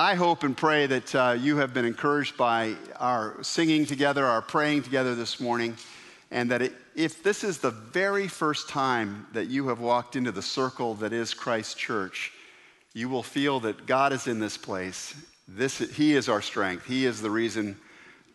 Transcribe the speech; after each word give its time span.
I 0.00 0.14
hope 0.14 0.44
and 0.44 0.56
pray 0.56 0.86
that 0.86 1.12
uh, 1.12 1.36
you 1.40 1.56
have 1.56 1.74
been 1.74 1.84
encouraged 1.84 2.36
by 2.36 2.76
our 3.00 3.42
singing 3.42 3.84
together, 3.84 4.24
our 4.24 4.40
praying 4.40 4.84
together 4.84 5.16
this 5.16 5.40
morning, 5.40 5.76
and 6.30 6.52
that 6.52 6.62
it, 6.62 6.72
if 6.94 7.24
this 7.24 7.42
is 7.42 7.58
the 7.58 7.72
very 7.72 8.28
first 8.28 8.68
time 8.68 9.26
that 9.32 9.48
you 9.48 9.66
have 9.66 9.80
walked 9.80 10.14
into 10.14 10.30
the 10.30 10.40
circle 10.40 10.94
that 10.94 11.12
is 11.12 11.34
Christ 11.34 11.76
Church, 11.76 12.32
you 12.94 13.08
will 13.08 13.24
feel 13.24 13.58
that 13.58 13.86
God 13.86 14.12
is 14.12 14.28
in 14.28 14.38
this 14.38 14.56
place. 14.56 15.16
This, 15.48 15.78
he 15.78 16.14
is 16.14 16.28
our 16.28 16.42
strength. 16.42 16.86
He 16.86 17.04
is 17.04 17.20
the 17.20 17.30
reason 17.32 17.76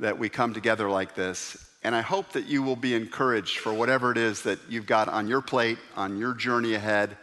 that 0.01 0.19
we 0.19 0.27
come 0.27 0.53
together 0.53 0.89
like 0.89 1.15
this. 1.15 1.71
And 1.81 1.95
I 1.95 2.01
hope 2.01 2.33
that 2.33 2.45
you 2.45 2.61
will 2.61 2.75
be 2.75 2.93
encouraged 2.93 3.59
for 3.59 3.73
whatever 3.73 4.11
it 4.11 4.17
is 4.17 4.41
that 4.41 4.59
you've 4.67 4.85
got 4.85 5.07
on 5.07 5.29
your 5.29 5.41
plate, 5.41 5.77
on 5.95 6.17
your 6.17 6.33
journey 6.33 6.73
ahead 6.73 7.15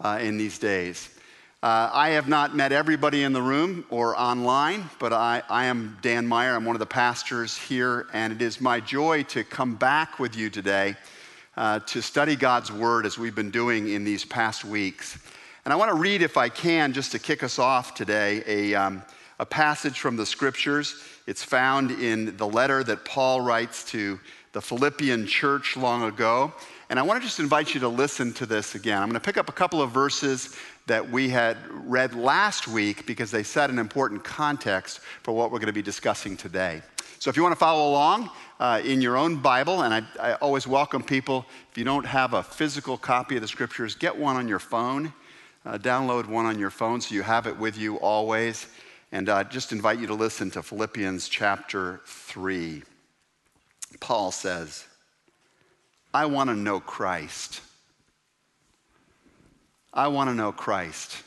uh, 0.00 0.18
in 0.20 0.36
these 0.36 0.58
days. 0.58 1.13
Uh, 1.64 1.88
I 1.94 2.10
have 2.10 2.28
not 2.28 2.54
met 2.54 2.72
everybody 2.72 3.22
in 3.22 3.32
the 3.32 3.40
room 3.40 3.86
or 3.88 4.14
online, 4.20 4.84
but 4.98 5.14
I, 5.14 5.42
I, 5.48 5.64
am 5.64 5.96
Dan 6.02 6.26
Meyer. 6.26 6.54
I'm 6.54 6.66
one 6.66 6.76
of 6.76 6.80
the 6.80 6.84
pastors 6.84 7.56
here, 7.56 8.06
and 8.12 8.34
it 8.34 8.42
is 8.42 8.60
my 8.60 8.80
joy 8.80 9.22
to 9.22 9.44
come 9.44 9.74
back 9.74 10.18
with 10.18 10.36
you 10.36 10.50
today 10.50 10.94
uh, 11.56 11.78
to 11.78 12.02
study 12.02 12.36
God's 12.36 12.70
Word 12.70 13.06
as 13.06 13.16
we've 13.16 13.34
been 13.34 13.50
doing 13.50 13.88
in 13.88 14.04
these 14.04 14.26
past 14.26 14.66
weeks. 14.66 15.16
And 15.64 15.72
I 15.72 15.76
want 15.76 15.90
to 15.90 15.96
read, 15.96 16.20
if 16.20 16.36
I 16.36 16.50
can, 16.50 16.92
just 16.92 17.12
to 17.12 17.18
kick 17.18 17.42
us 17.42 17.58
off 17.58 17.94
today, 17.94 18.42
a, 18.46 18.74
um, 18.74 19.02
a 19.38 19.46
passage 19.46 20.00
from 20.00 20.16
the 20.18 20.26
Scriptures. 20.26 21.02
It's 21.26 21.42
found 21.42 21.92
in 21.92 22.36
the 22.36 22.46
letter 22.46 22.84
that 22.84 23.06
Paul 23.06 23.40
writes 23.40 23.90
to 23.92 24.20
the 24.52 24.60
Philippian 24.60 25.26
church 25.26 25.78
long 25.78 26.02
ago. 26.02 26.52
And 26.90 26.98
I 26.98 27.02
want 27.02 27.20
to 27.20 27.26
just 27.26 27.40
invite 27.40 27.74
you 27.74 27.80
to 27.80 27.88
listen 27.88 28.32
to 28.34 28.46
this 28.46 28.74
again. 28.74 29.02
I'm 29.02 29.08
going 29.08 29.20
to 29.20 29.24
pick 29.24 29.38
up 29.38 29.48
a 29.48 29.52
couple 29.52 29.82
of 29.82 29.90
verses 29.90 30.56
that 30.86 31.10
we 31.10 31.28
had 31.28 31.56
read 31.70 32.14
last 32.14 32.68
week 32.68 33.06
because 33.06 33.30
they 33.30 33.42
set 33.42 33.70
an 33.70 33.78
important 33.78 34.22
context 34.22 35.00
for 35.22 35.32
what 35.32 35.50
we're 35.50 35.58
going 35.58 35.66
to 35.66 35.72
be 35.72 35.82
discussing 35.82 36.36
today. 36.36 36.82
So 37.18 37.30
if 37.30 37.36
you 37.36 37.42
want 37.42 37.54
to 37.54 37.58
follow 37.58 37.88
along 37.90 38.30
uh, 38.60 38.82
in 38.84 39.00
your 39.00 39.16
own 39.16 39.36
Bible, 39.36 39.82
and 39.82 39.94
I, 39.94 40.02
I, 40.20 40.34
always 40.34 40.66
welcome 40.66 41.02
people, 41.02 41.46
if 41.70 41.78
you 41.78 41.84
don't 41.84 42.04
have 42.04 42.34
a 42.34 42.42
physical 42.42 42.98
copy 42.98 43.36
of 43.36 43.40
the 43.40 43.48
scriptures, 43.48 43.94
get 43.94 44.14
one 44.14 44.36
on 44.36 44.46
your 44.46 44.58
phone. 44.58 45.12
Uh, 45.66 45.78
download 45.78 46.26
one 46.26 46.44
on 46.44 46.58
your 46.58 46.68
phone 46.68 47.00
so 47.00 47.14
you 47.14 47.22
have 47.22 47.46
it 47.46 47.56
with 47.56 47.78
you 47.78 47.96
always. 47.96 48.66
And 49.12 49.30
I 49.30 49.40
uh, 49.40 49.44
just 49.44 49.72
invite 49.72 49.98
you 49.98 50.06
to 50.08 50.14
listen 50.14 50.50
to 50.50 50.62
Philippians 50.62 51.28
chapter 51.28 52.02
3. 52.04 52.82
Paul 54.00 54.30
says, 54.30 54.84
I 56.12 56.26
want 56.26 56.50
to 56.50 56.54
know 56.54 56.80
Christ 56.80 57.62
I 59.94 60.08
want 60.08 60.28
to 60.28 60.34
know 60.34 60.50
Christ, 60.50 61.22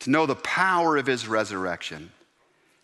to 0.00 0.10
know 0.10 0.26
the 0.26 0.36
power 0.36 0.98
of 0.98 1.06
his 1.06 1.26
resurrection 1.26 2.12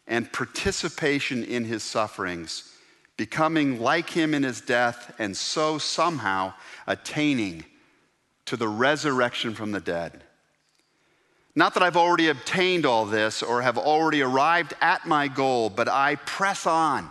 and 0.06 0.32
participation 0.32 1.44
in 1.44 1.66
his 1.66 1.82
sufferings, 1.82 2.74
becoming 3.18 3.78
like 3.78 4.08
him 4.08 4.32
in 4.32 4.42
his 4.42 4.62
death, 4.62 5.14
and 5.18 5.36
so 5.36 5.76
somehow 5.76 6.54
attaining 6.86 7.64
to 8.46 8.56
the 8.56 8.68
resurrection 8.68 9.54
from 9.54 9.70
the 9.70 9.80
dead. 9.80 10.22
Not 11.54 11.74
that 11.74 11.82
I've 11.82 11.96
already 11.96 12.28
obtained 12.28 12.86
all 12.86 13.04
this 13.04 13.42
or 13.42 13.62
have 13.62 13.78
already 13.78 14.22
arrived 14.22 14.74
at 14.80 15.06
my 15.06 15.28
goal, 15.28 15.70
but 15.70 15.88
I 15.88 16.16
press 16.16 16.66
on. 16.66 17.10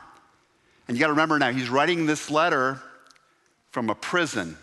And 0.88 0.98
you 0.98 1.02
got 1.02 1.08
to 1.08 1.14
remember 1.14 1.40
now, 1.40 1.52
he's 1.52 1.70
writing 1.70 2.06
this 2.08 2.30
letter 2.30 2.82
from 3.72 3.90
a 3.90 3.96
prison. 3.96 4.58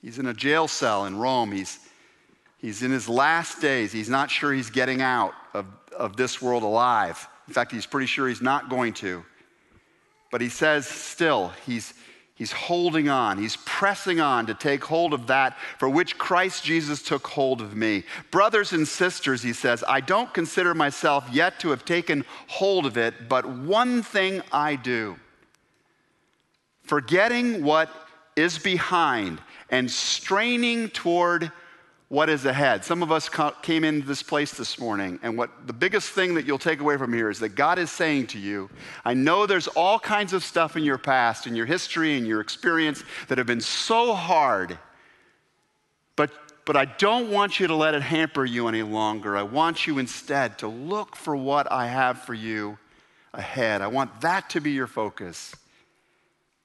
He's 0.00 0.18
in 0.18 0.26
a 0.26 0.34
jail 0.34 0.68
cell 0.68 1.06
in 1.06 1.18
Rome. 1.18 1.50
He's 1.50 1.78
He's 2.58 2.82
in 2.82 2.90
his 2.90 3.08
last 3.08 3.60
days. 3.60 3.92
He's 3.92 4.08
not 4.08 4.30
sure 4.30 4.52
he's 4.52 4.70
getting 4.70 5.02
out 5.02 5.34
of, 5.54 5.66
of 5.96 6.16
this 6.16 6.40
world 6.40 6.62
alive. 6.62 7.28
In 7.48 7.54
fact, 7.54 7.72
he's 7.72 7.86
pretty 7.86 8.06
sure 8.06 8.28
he's 8.28 8.42
not 8.42 8.70
going 8.70 8.94
to. 8.94 9.24
But 10.30 10.40
he 10.40 10.48
says 10.48 10.86
still, 10.86 11.52
he's, 11.64 11.94
he's 12.34 12.52
holding 12.52 13.08
on. 13.08 13.38
He's 13.38 13.56
pressing 13.64 14.20
on 14.20 14.46
to 14.46 14.54
take 14.54 14.84
hold 14.84 15.12
of 15.14 15.28
that 15.28 15.56
for 15.78 15.88
which 15.88 16.18
Christ 16.18 16.64
Jesus 16.64 17.02
took 17.02 17.26
hold 17.26 17.60
of 17.60 17.76
me. 17.76 18.04
Brothers 18.30 18.72
and 18.72 18.88
sisters, 18.88 19.42
he 19.42 19.52
says, 19.52 19.84
I 19.86 20.00
don't 20.00 20.32
consider 20.34 20.74
myself 20.74 21.28
yet 21.30 21.60
to 21.60 21.70
have 21.70 21.84
taken 21.84 22.24
hold 22.48 22.86
of 22.86 22.96
it, 22.96 23.28
but 23.28 23.48
one 23.48 24.02
thing 24.02 24.42
I 24.50 24.76
do. 24.76 25.16
Forgetting 26.82 27.64
what 27.64 27.90
is 28.34 28.58
behind 28.58 29.40
and 29.70 29.90
straining 29.90 30.88
toward 30.88 31.50
what 32.08 32.28
is 32.28 32.44
ahead. 32.44 32.84
Some 32.84 33.02
of 33.02 33.10
us 33.10 33.28
came 33.62 33.82
into 33.82 34.06
this 34.06 34.22
place 34.22 34.52
this 34.52 34.78
morning, 34.78 35.18
and 35.22 35.36
what 35.36 35.66
the 35.66 35.72
biggest 35.72 36.10
thing 36.10 36.34
that 36.34 36.46
you'll 36.46 36.58
take 36.58 36.80
away 36.80 36.96
from 36.96 37.12
here 37.12 37.30
is 37.30 37.40
that 37.40 37.50
God 37.50 37.78
is 37.78 37.90
saying 37.90 38.28
to 38.28 38.38
you, 38.38 38.70
I 39.04 39.14
know 39.14 39.46
there's 39.46 39.66
all 39.66 39.98
kinds 39.98 40.32
of 40.32 40.44
stuff 40.44 40.76
in 40.76 40.84
your 40.84 40.98
past, 40.98 41.48
in 41.48 41.56
your 41.56 41.66
history, 41.66 42.16
in 42.16 42.24
your 42.24 42.40
experience 42.40 43.02
that 43.26 43.38
have 43.38 43.46
been 43.46 43.60
so 43.60 44.14
hard, 44.14 44.78
but, 46.14 46.30
but 46.64 46.76
I 46.76 46.84
don't 46.84 47.32
want 47.32 47.58
you 47.58 47.66
to 47.66 47.74
let 47.74 47.94
it 47.94 48.02
hamper 48.02 48.44
you 48.44 48.68
any 48.68 48.84
longer. 48.84 49.36
I 49.36 49.42
want 49.42 49.88
you 49.88 49.98
instead 49.98 50.58
to 50.58 50.68
look 50.68 51.16
for 51.16 51.34
what 51.34 51.70
I 51.72 51.88
have 51.88 52.22
for 52.22 52.34
you 52.34 52.78
ahead. 53.34 53.82
I 53.82 53.88
want 53.88 54.20
that 54.20 54.48
to 54.50 54.60
be 54.60 54.70
your 54.70 54.86
focus. 54.86 55.56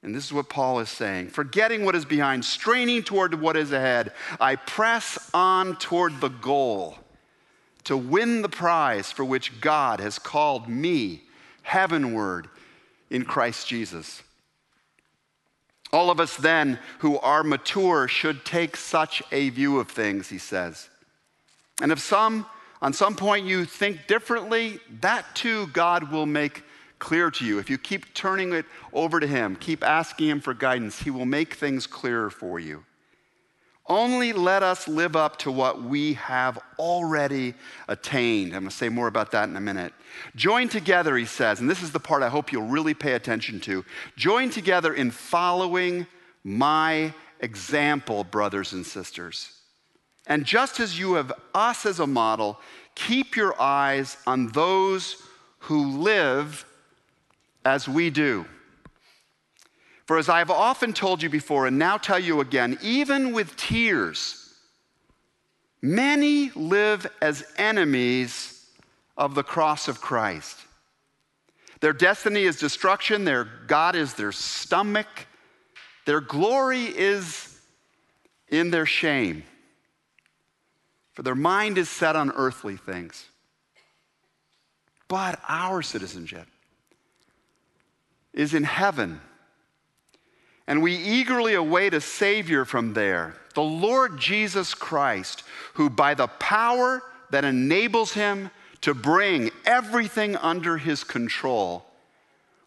And 0.02 0.14
this 0.14 0.24
is 0.24 0.32
what 0.32 0.48
Paul 0.48 0.80
is 0.80 0.88
saying 0.88 1.28
forgetting 1.28 1.84
what 1.84 1.94
is 1.94 2.04
behind, 2.04 2.44
straining 2.44 3.02
toward 3.02 3.34
what 3.40 3.56
is 3.56 3.72
ahead, 3.72 4.12
I 4.40 4.56
press 4.56 5.30
on 5.32 5.76
toward 5.76 6.20
the 6.20 6.28
goal 6.28 6.98
to 7.84 7.96
win 7.96 8.42
the 8.42 8.48
prize 8.48 9.10
for 9.10 9.24
which 9.24 9.60
God 9.60 10.00
has 10.00 10.18
called 10.18 10.68
me 10.68 11.22
heavenward 11.62 12.48
in 13.10 13.24
Christ 13.24 13.66
Jesus. 13.68 14.22
All 15.92 16.10
of 16.10 16.20
us 16.20 16.36
then 16.36 16.78
who 17.00 17.18
are 17.18 17.44
mature 17.44 18.08
should 18.08 18.44
take 18.44 18.76
such 18.76 19.22
a 19.30 19.50
view 19.50 19.78
of 19.78 19.88
things, 19.88 20.28
he 20.28 20.38
says. 20.38 20.88
And 21.82 21.92
if 21.92 21.98
some, 21.98 22.46
on 22.80 22.92
some 22.92 23.14
point 23.14 23.46
you 23.46 23.64
think 23.64 24.06
differently, 24.06 24.80
that 25.00 25.26
too 25.34 25.66
God 25.68 26.10
will 26.10 26.26
make 26.26 26.62
clear 27.02 27.32
to 27.32 27.44
you. 27.44 27.58
If 27.58 27.68
you 27.68 27.78
keep 27.78 28.14
turning 28.14 28.52
it 28.52 28.64
over 28.92 29.18
to 29.18 29.26
Him, 29.26 29.56
keep 29.56 29.82
asking 29.82 30.28
Him 30.28 30.40
for 30.40 30.54
guidance, 30.54 31.02
He 31.02 31.10
will 31.10 31.26
make 31.26 31.54
things 31.54 31.84
clearer 31.84 32.30
for 32.30 32.60
you. 32.60 32.84
Only 33.86 34.32
let 34.32 34.62
us 34.62 34.86
live 34.86 35.16
up 35.16 35.36
to 35.40 35.50
what 35.50 35.82
we 35.82 36.14
have 36.14 36.60
already 36.78 37.54
attained. 37.88 38.54
I'm 38.54 38.60
going 38.62 38.70
to 38.70 38.76
say 38.76 38.88
more 38.88 39.08
about 39.08 39.32
that 39.32 39.48
in 39.48 39.56
a 39.56 39.60
minute. 39.60 39.92
Join 40.36 40.68
together, 40.68 41.16
he 41.16 41.24
says, 41.24 41.58
and 41.58 41.68
this 41.68 41.82
is 41.82 41.90
the 41.90 41.98
part 41.98 42.22
I 42.22 42.28
hope 42.28 42.52
you'll 42.52 42.68
really 42.68 42.94
pay 42.94 43.14
attention 43.14 43.58
to. 43.62 43.84
Join 44.16 44.50
together 44.50 44.94
in 44.94 45.10
following 45.10 46.06
my 46.44 47.12
example, 47.40 48.22
brothers 48.22 48.72
and 48.72 48.86
sisters. 48.86 49.50
And 50.28 50.44
just 50.44 50.78
as 50.78 50.96
you 50.96 51.14
have 51.14 51.32
us 51.52 51.84
as 51.84 51.98
a 51.98 52.06
model, 52.06 52.60
keep 52.94 53.34
your 53.34 53.60
eyes 53.60 54.16
on 54.24 54.46
those 54.52 55.16
who 55.58 55.98
live 55.98 56.64
as 57.64 57.88
we 57.88 58.10
do. 58.10 58.46
For 60.06 60.18
as 60.18 60.28
I 60.28 60.38
have 60.38 60.50
often 60.50 60.92
told 60.92 61.22
you 61.22 61.30
before, 61.30 61.66
and 61.66 61.78
now 61.78 61.96
tell 61.96 62.18
you 62.18 62.40
again, 62.40 62.78
even 62.82 63.32
with 63.32 63.56
tears, 63.56 64.54
many 65.80 66.50
live 66.50 67.06
as 67.20 67.44
enemies 67.56 68.66
of 69.16 69.34
the 69.34 69.42
cross 69.42 69.88
of 69.88 70.00
Christ. 70.00 70.58
Their 71.80 71.92
destiny 71.92 72.42
is 72.42 72.58
destruction, 72.58 73.24
their 73.24 73.44
God 73.66 73.96
is 73.96 74.14
their 74.14 74.32
stomach, 74.32 75.08
their 76.04 76.20
glory 76.20 76.84
is 76.84 77.60
in 78.48 78.70
their 78.70 78.86
shame. 78.86 79.44
For 81.14 81.22
their 81.22 81.34
mind 81.34 81.78
is 81.78 81.88
set 81.88 82.16
on 82.16 82.30
earthly 82.32 82.76
things. 82.76 83.24
But 85.08 85.40
our 85.48 85.82
citizenship 85.82 86.46
is 88.34 88.54
in 88.54 88.64
heaven. 88.64 89.20
And 90.66 90.82
we 90.82 90.94
eagerly 90.94 91.54
await 91.54 91.94
a 91.94 92.00
Savior 92.00 92.64
from 92.64 92.94
there, 92.94 93.34
the 93.54 93.62
Lord 93.62 94.18
Jesus 94.18 94.74
Christ, 94.74 95.42
who 95.74 95.90
by 95.90 96.14
the 96.14 96.28
power 96.28 97.02
that 97.30 97.44
enables 97.44 98.12
him 98.12 98.50
to 98.82 98.94
bring 98.94 99.50
everything 99.64 100.36
under 100.36 100.76
his 100.76 101.04
control, 101.04 101.84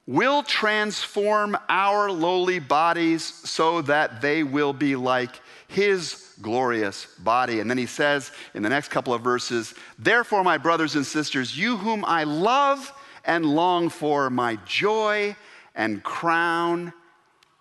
will 0.08 0.44
transform 0.44 1.58
our 1.68 2.12
lowly 2.12 2.60
bodies 2.60 3.24
so 3.24 3.82
that 3.82 4.22
they 4.22 4.44
will 4.44 4.74
be 4.74 4.96
like 4.96 5.42
his 5.68 6.36
glorious 6.42 7.08
body. 7.20 7.60
And 7.60 7.70
then 7.70 7.78
he 7.78 7.88
says 7.88 8.32
in 8.54 8.62
the 8.62 8.70
next 8.70 8.90
couple 8.90 9.14
of 9.14 9.22
verses, 9.22 9.74
Therefore, 9.98 10.44
my 10.44 10.58
brothers 10.58 10.96
and 10.96 11.06
sisters, 11.06 11.58
you 11.58 11.78
whom 11.78 12.06
I 12.06 12.24
love 12.24 12.94
and 13.26 13.46
long 13.46 13.90
for, 13.90 14.30
my 14.30 14.58
joy 14.66 15.36
and 15.75 16.04
crown. 16.04 16.94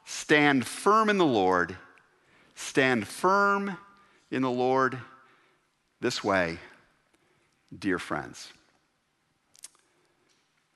Stand 0.04 0.66
firm 0.66 1.10
in 1.10 1.18
the 1.18 1.26
Lord. 1.26 1.76
Stand 2.54 3.06
firm 3.06 3.76
in 4.30 4.42
the 4.42 4.50
Lord 4.50 4.98
this 6.00 6.22
way, 6.22 6.58
dear 7.76 7.98
friends. 7.98 8.52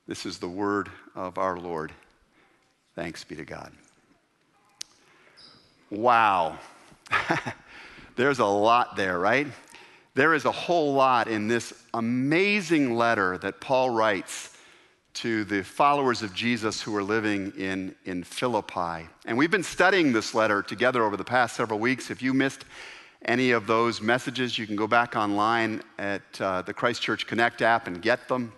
This 0.06 0.24
is 0.24 0.38
the 0.38 0.48
word 0.48 0.88
of 1.14 1.38
our 1.38 1.58
Lord. 1.58 1.92
Thanks 2.94 3.24
be 3.24 3.36
to 3.36 3.44
God. 3.44 3.72
Wow. 5.90 6.58
There's 8.16 8.38
a 8.38 8.46
lot 8.46 8.96
there, 8.96 9.18
right? 9.18 9.46
There 10.14 10.34
is 10.34 10.46
a 10.46 10.52
whole 10.52 10.94
lot 10.94 11.28
in 11.28 11.46
this 11.46 11.72
amazing 11.94 12.96
letter 12.96 13.38
that 13.38 13.60
Paul 13.60 13.90
writes 13.90 14.56
to 15.18 15.42
the 15.42 15.64
followers 15.64 16.22
of 16.22 16.32
Jesus 16.32 16.80
who 16.80 16.94
are 16.94 17.02
living 17.02 17.52
in, 17.56 17.92
in 18.04 18.22
Philippi. 18.22 19.08
And 19.26 19.36
we've 19.36 19.50
been 19.50 19.64
studying 19.64 20.12
this 20.12 20.32
letter 20.32 20.62
together 20.62 21.02
over 21.02 21.16
the 21.16 21.24
past 21.24 21.56
several 21.56 21.80
weeks. 21.80 22.12
If 22.12 22.22
you 22.22 22.32
missed 22.32 22.64
any 23.24 23.50
of 23.50 23.66
those 23.66 24.00
messages, 24.00 24.56
you 24.56 24.64
can 24.64 24.76
go 24.76 24.86
back 24.86 25.16
online 25.16 25.82
at 25.98 26.22
uh, 26.40 26.62
the 26.62 26.72
Christchurch 26.72 27.26
Connect 27.26 27.62
app 27.62 27.88
and 27.88 28.00
get 28.00 28.28
them. 28.28 28.52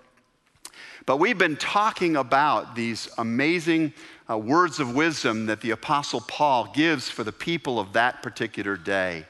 But 1.06 1.16
we've 1.16 1.38
been 1.38 1.56
talking 1.56 2.16
about 2.16 2.74
these 2.74 3.08
amazing 3.16 3.94
uh, 4.28 4.36
words 4.36 4.80
of 4.80 4.94
wisdom 4.94 5.46
that 5.46 5.62
the 5.62 5.70
Apostle 5.70 6.20
Paul 6.20 6.70
gives 6.74 7.08
for 7.08 7.24
the 7.24 7.32
people 7.32 7.78
of 7.78 7.94
that 7.94 8.22
particular 8.22 8.76
day. 8.76 9.24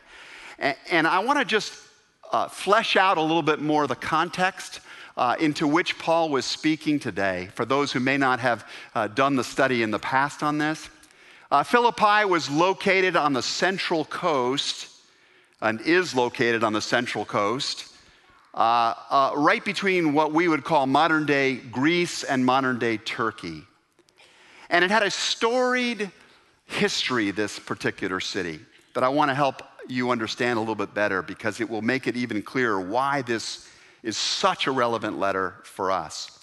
And, 0.59 0.77
and 0.91 1.06
I 1.06 1.21
want 1.21 1.38
to 1.38 1.44
just 1.44 1.75
uh, 2.32 2.49
flesh 2.49 2.97
out 2.97 3.19
a 3.19 3.23
little 3.23 3.41
bit 3.41 3.61
more 3.61 3.87
the 3.87 3.94
context 3.94 4.81
uh, 5.20 5.37
into 5.38 5.69
which 5.69 5.99
Paul 5.99 6.31
was 6.31 6.46
speaking 6.46 6.99
today 6.99 7.50
for 7.55 7.67
those 7.67 7.93
who 7.93 8.00
may 8.00 8.17
not 8.17 8.40
have 8.40 8.67
uh, 8.94 9.06
done 9.06 9.37
the 9.37 9.44
study 9.44 9.82
in 9.82 9.90
the 9.90 9.99
past 9.99 10.43
on 10.43 10.56
this. 10.56 10.88
Uh, 11.50 11.62
Philippi 11.62 12.25
was 12.25 12.50
located 12.50 13.17
on 13.17 13.34
the 13.34 13.43
central 13.43 14.06
coast 14.06 14.88
and 15.61 15.78
is 15.82 16.14
located 16.14 16.64
on 16.64 16.72
the 16.72 16.81
central 16.81 17.26
coast 17.26 17.94
uh, 18.55 18.94
uh, 19.11 19.32
right 19.37 19.62
between 19.62 20.14
what 20.14 20.32
we 20.32 20.49
would 20.49 20.64
call 20.64 20.87
modern 20.87 21.26
day 21.26 21.56
Greece 21.56 22.25
and 22.25 22.44
modern 22.46 22.78
day 22.78 22.96
Turkey. 22.96 23.62
And 24.70 24.82
it 24.82 24.90
had 24.90 25.02
a 25.02 25.11
storied 25.11 26.11
history, 26.64 27.31
this 27.31 27.58
particular 27.58 28.20
city, 28.20 28.58
that 28.94 29.05
I 29.05 29.11
want 29.11 29.31
to 29.31 29.34
help 29.34 29.62
you 29.87 30.12
understand 30.12 30.56
a 30.56 30.61
little 30.61 30.75
bit 30.75 30.94
better 30.94 31.20
because 31.20 31.61
it 31.61 31.69
will 31.69 31.82
make 31.82 32.06
it 32.06 32.17
even 32.17 32.40
clearer 32.40 32.81
why 32.81 33.20
this 33.20 33.69
is 34.02 34.17
such 34.17 34.67
a 34.67 34.70
relevant 34.70 35.19
letter 35.19 35.56
for 35.62 35.91
us. 35.91 36.41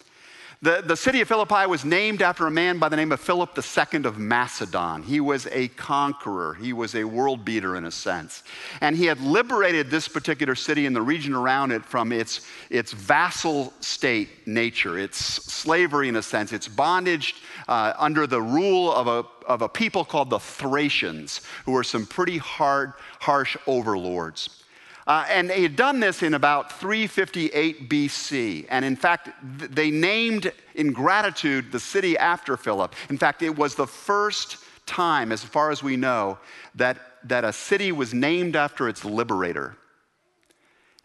The, 0.60 0.82
the 0.84 0.98
city 0.98 1.22
of 1.22 1.28
Philippi 1.28 1.68
was 1.68 1.86
named 1.86 2.24
after 2.24 2.48
a 2.48 2.52
man 2.52 2.80
by 2.80 2.90
the 2.90 2.96
name 2.96 3.12
of 3.12 3.20
Philip 3.20 3.56
II 3.56 4.06
of 4.06 4.18
Macedon. 4.18 5.04
He 5.04 5.20
was 5.20 5.46
a 5.52 5.68
conqueror, 5.68 6.56
he 6.56 6.74
was 6.74 6.96
a 6.96 7.04
world 7.04 7.46
beater 7.46 7.76
in 7.76 7.86
a 7.86 7.92
sense. 7.92 8.42
And 8.82 8.96
he 8.96 9.06
had 9.06 9.22
liberated 9.22 9.92
this 9.92 10.08
particular 10.08 10.56
city 10.56 10.88
and 10.88 10.96
the 10.96 11.02
region 11.02 11.36
around 11.36 11.72
it 11.72 11.86
from 11.86 12.12
its, 12.12 12.42
its 12.72 12.92
vassal 12.92 13.72
state 13.82 14.48
nature, 14.48 14.98
its 14.98 15.18
slavery 15.18 16.10
in 16.10 16.16
a 16.16 16.24
sense, 16.24 16.52
its 16.52 16.68
bondage 16.68 17.36
uh, 17.68 17.94
under 17.96 18.26
the 18.26 18.42
rule 18.42 18.92
of 18.92 19.06
a, 19.06 19.24
of 19.46 19.62
a 19.62 19.70
people 19.70 20.04
called 20.04 20.32
the 20.32 20.40
Thracians, 20.40 21.42
who 21.66 21.74
were 21.74 21.84
some 21.84 22.08
pretty 22.08 22.40
hard, 22.40 22.94
harsh 23.20 23.56
overlords. 23.68 24.64
Uh, 25.08 25.26
and 25.30 25.50
they 25.50 25.62
had 25.62 25.78
done 25.78 26.02
this 26.02 26.22
in 26.22 26.34
about 26.34 26.80
358 26.80 27.90
BC. 27.90 28.66
And 28.70 28.84
in 28.84 28.98
fact, 28.98 29.30
th- 29.58 29.72
they 29.72 29.90
named 29.90 30.52
in 30.76 30.92
gratitude 30.92 31.72
the 31.72 31.80
city 31.80 32.18
after 32.18 32.58
Philip. 32.58 32.94
In 33.10 33.18
fact, 33.18 33.42
it 33.42 33.58
was 33.58 33.76
the 33.76 33.88
first 33.88 34.58
time, 34.86 35.32
as 35.32 35.44
far 35.44 35.72
as 35.72 35.82
we 35.82 35.96
know, 35.96 36.38
that, 36.76 36.98
that 37.24 37.46
a 37.46 37.54
city 37.54 37.94
was 37.94 38.14
named 38.14 38.58
after 38.58 38.90
its 38.90 39.06
liberator. 39.06 39.78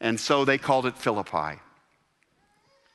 And 0.01 0.19
so 0.19 0.45
they 0.45 0.59
called 0.59 0.87
it 0.87 0.99
Philippi. 0.99 1.61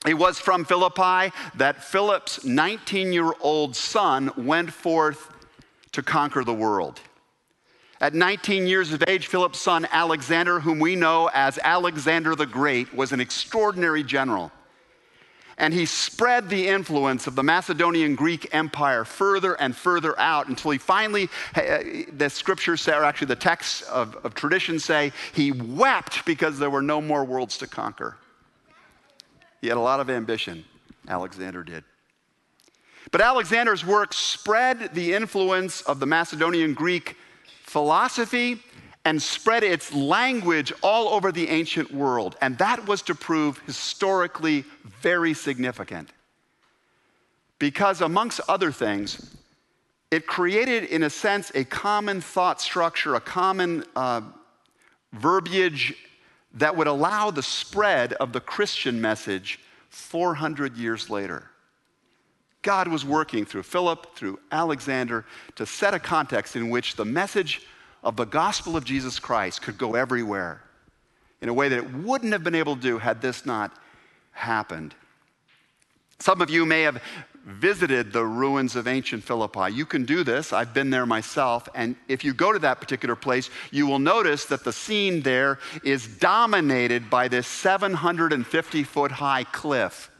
It 0.05 0.15
was 0.15 0.39
from 0.39 0.65
Philippi 0.65 1.33
that 1.55 1.83
Philip's 1.83 2.43
19 2.43 3.13
year 3.13 3.31
old 3.39 3.77
son 3.77 4.31
went 4.35 4.73
forth 4.73 5.29
to 5.93 6.03
conquer 6.03 6.43
the 6.43 6.53
world. 6.53 6.99
At 7.99 8.13
19 8.13 8.67
years 8.67 8.93
of 8.93 9.03
age, 9.07 9.27
Philip's 9.27 9.59
son 9.59 9.87
Alexander, 9.91 10.59
whom 10.59 10.79
we 10.79 10.95
know 10.95 11.29
as 11.33 11.57
Alexander 11.63 12.35
the 12.35 12.45
Great, 12.45 12.93
was 12.93 13.11
an 13.11 13.19
extraordinary 13.19 14.03
general. 14.03 14.51
And 15.57 15.73
he 15.73 15.87
spread 15.87 16.49
the 16.49 16.67
influence 16.67 17.25
of 17.25 17.33
the 17.33 17.41
Macedonian 17.41 18.13
Greek 18.13 18.53
Empire 18.53 19.03
further 19.03 19.55
and 19.55 19.75
further 19.75 20.17
out 20.19 20.47
until 20.47 20.69
he 20.69 20.77
finally, 20.77 21.29
uh, 21.55 21.79
the 22.13 22.29
scriptures 22.29 22.81
say, 22.81 22.93
or 22.93 23.03
actually 23.03 23.27
the 23.27 23.35
texts 23.35 23.81
of, 23.81 24.15
of 24.17 24.35
tradition 24.35 24.77
say, 24.77 25.11
he 25.33 25.51
wept 25.51 26.23
because 26.25 26.59
there 26.59 26.69
were 26.69 26.83
no 26.83 27.01
more 27.01 27.25
worlds 27.25 27.57
to 27.57 27.67
conquer. 27.67 28.17
He 29.59 29.67
had 29.67 29.77
a 29.77 29.81
lot 29.81 29.99
of 29.99 30.11
ambition, 30.11 30.63
Alexander 31.07 31.63
did. 31.63 31.83
But 33.09 33.21
Alexander's 33.21 33.83
work 33.83 34.13
spread 34.13 34.93
the 34.93 35.15
influence 35.15 35.81
of 35.81 35.99
the 35.99 36.05
Macedonian 36.05 36.75
Greek 36.75 37.15
philosophy 37.67 38.59
and 39.05 39.21
spread 39.21 39.63
its 39.63 39.93
language 39.93 40.73
all 40.81 41.09
over 41.09 41.31
the 41.31 41.49
ancient 41.49 41.91
world. 41.93 42.35
And 42.41 42.57
that 42.57 42.87
was 42.87 43.01
to 43.03 43.15
prove 43.15 43.59
historically 43.59 44.65
very 44.83 45.33
significant. 45.33 46.09
Because, 47.59 48.01
amongst 48.01 48.39
other 48.47 48.71
things, 48.71 49.35
it 50.11 50.27
created, 50.27 50.85
in 50.85 51.03
a 51.03 51.09
sense, 51.09 51.51
a 51.55 51.63
common 51.63 52.21
thought 52.21 52.61
structure, 52.61 53.15
a 53.15 53.21
common 53.21 53.83
uh, 53.95 54.21
verbiage 55.13 55.95
that 56.53 56.75
would 56.75 56.87
allow 56.87 57.31
the 57.31 57.43
spread 57.43 58.13
of 58.13 58.31
the 58.33 58.39
Christian 58.39 59.01
message 59.01 59.59
400 59.89 60.77
years 60.77 61.09
later. 61.09 61.49
God 62.67 62.89
was 62.89 63.05
working 63.05 63.45
through 63.45 63.63
Philip, 63.63 64.13
through 64.13 64.39
Alexander, 64.51 65.23
to 65.55 65.65
set 65.65 65.93
a 65.93 65.99
context 65.99 66.57
in 66.57 66.69
which 66.69 66.97
the 66.97 67.05
message 67.05 67.61
of 68.03 68.17
the 68.17 68.25
gospel 68.25 68.75
of 68.75 68.83
Jesus 68.83 69.19
Christ 69.19 69.61
could 69.61 69.77
go 69.77 69.95
everywhere 69.95 70.61
in 71.41 71.47
a 71.47 71.53
way 71.53 71.69
that 71.69 71.77
it 71.77 71.93
wouldn't 71.93 72.33
have 72.33 72.43
been 72.43 72.55
able 72.55 72.75
to 72.75 72.81
do 72.81 72.97
had 72.97 73.21
this 73.21 73.45
not 73.45 73.71
happened. 74.33 74.93
Some 76.19 76.41
of 76.41 76.49
you 76.49 76.65
may 76.65 76.81
have 76.81 77.01
visited 77.45 78.11
the 78.11 78.25
ruins 78.25 78.75
of 78.75 78.85
ancient 78.85 79.23
Philippi. 79.23 79.71
You 79.71 79.85
can 79.85 80.03
do 80.03 80.25
this. 80.25 80.51
I've 80.51 80.73
been 80.73 80.89
there 80.89 81.05
myself. 81.05 81.69
And 81.73 81.95
if 82.09 82.25
you 82.25 82.33
go 82.33 82.51
to 82.51 82.59
that 82.59 82.81
particular 82.81 83.15
place, 83.15 83.49
you 83.71 83.87
will 83.87 83.99
notice 83.99 84.43
that 84.47 84.65
the 84.65 84.73
scene 84.73 85.21
there 85.21 85.59
is 85.85 86.05
dominated 86.05 87.09
by 87.09 87.29
this 87.29 87.47
750 87.47 88.83
foot 88.83 89.13
high 89.13 89.45
cliff. 89.45 90.11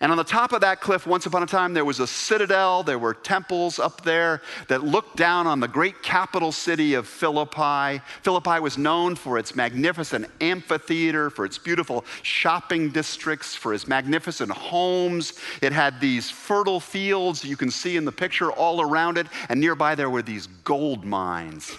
And 0.00 0.12
on 0.12 0.18
the 0.18 0.22
top 0.22 0.52
of 0.52 0.60
that 0.60 0.80
cliff, 0.80 1.08
once 1.08 1.26
upon 1.26 1.42
a 1.42 1.46
time, 1.46 1.74
there 1.74 1.84
was 1.84 1.98
a 1.98 2.06
citadel. 2.06 2.84
There 2.84 3.00
were 3.00 3.14
temples 3.14 3.80
up 3.80 4.02
there 4.02 4.42
that 4.68 4.84
looked 4.84 5.16
down 5.16 5.48
on 5.48 5.58
the 5.58 5.66
great 5.66 6.04
capital 6.04 6.52
city 6.52 6.94
of 6.94 7.08
Philippi. 7.08 8.00
Philippi 8.22 8.60
was 8.60 8.78
known 8.78 9.16
for 9.16 9.38
its 9.38 9.56
magnificent 9.56 10.26
amphitheater, 10.40 11.30
for 11.30 11.44
its 11.44 11.58
beautiful 11.58 12.04
shopping 12.22 12.90
districts, 12.90 13.56
for 13.56 13.74
its 13.74 13.88
magnificent 13.88 14.52
homes. 14.52 15.32
It 15.62 15.72
had 15.72 16.00
these 16.00 16.30
fertile 16.30 16.78
fields 16.78 17.44
you 17.44 17.56
can 17.56 17.70
see 17.72 17.96
in 17.96 18.04
the 18.04 18.12
picture 18.12 18.52
all 18.52 18.80
around 18.80 19.18
it. 19.18 19.26
And 19.48 19.58
nearby, 19.58 19.96
there 19.96 20.10
were 20.10 20.22
these 20.22 20.46
gold 20.46 21.04
mines 21.04 21.76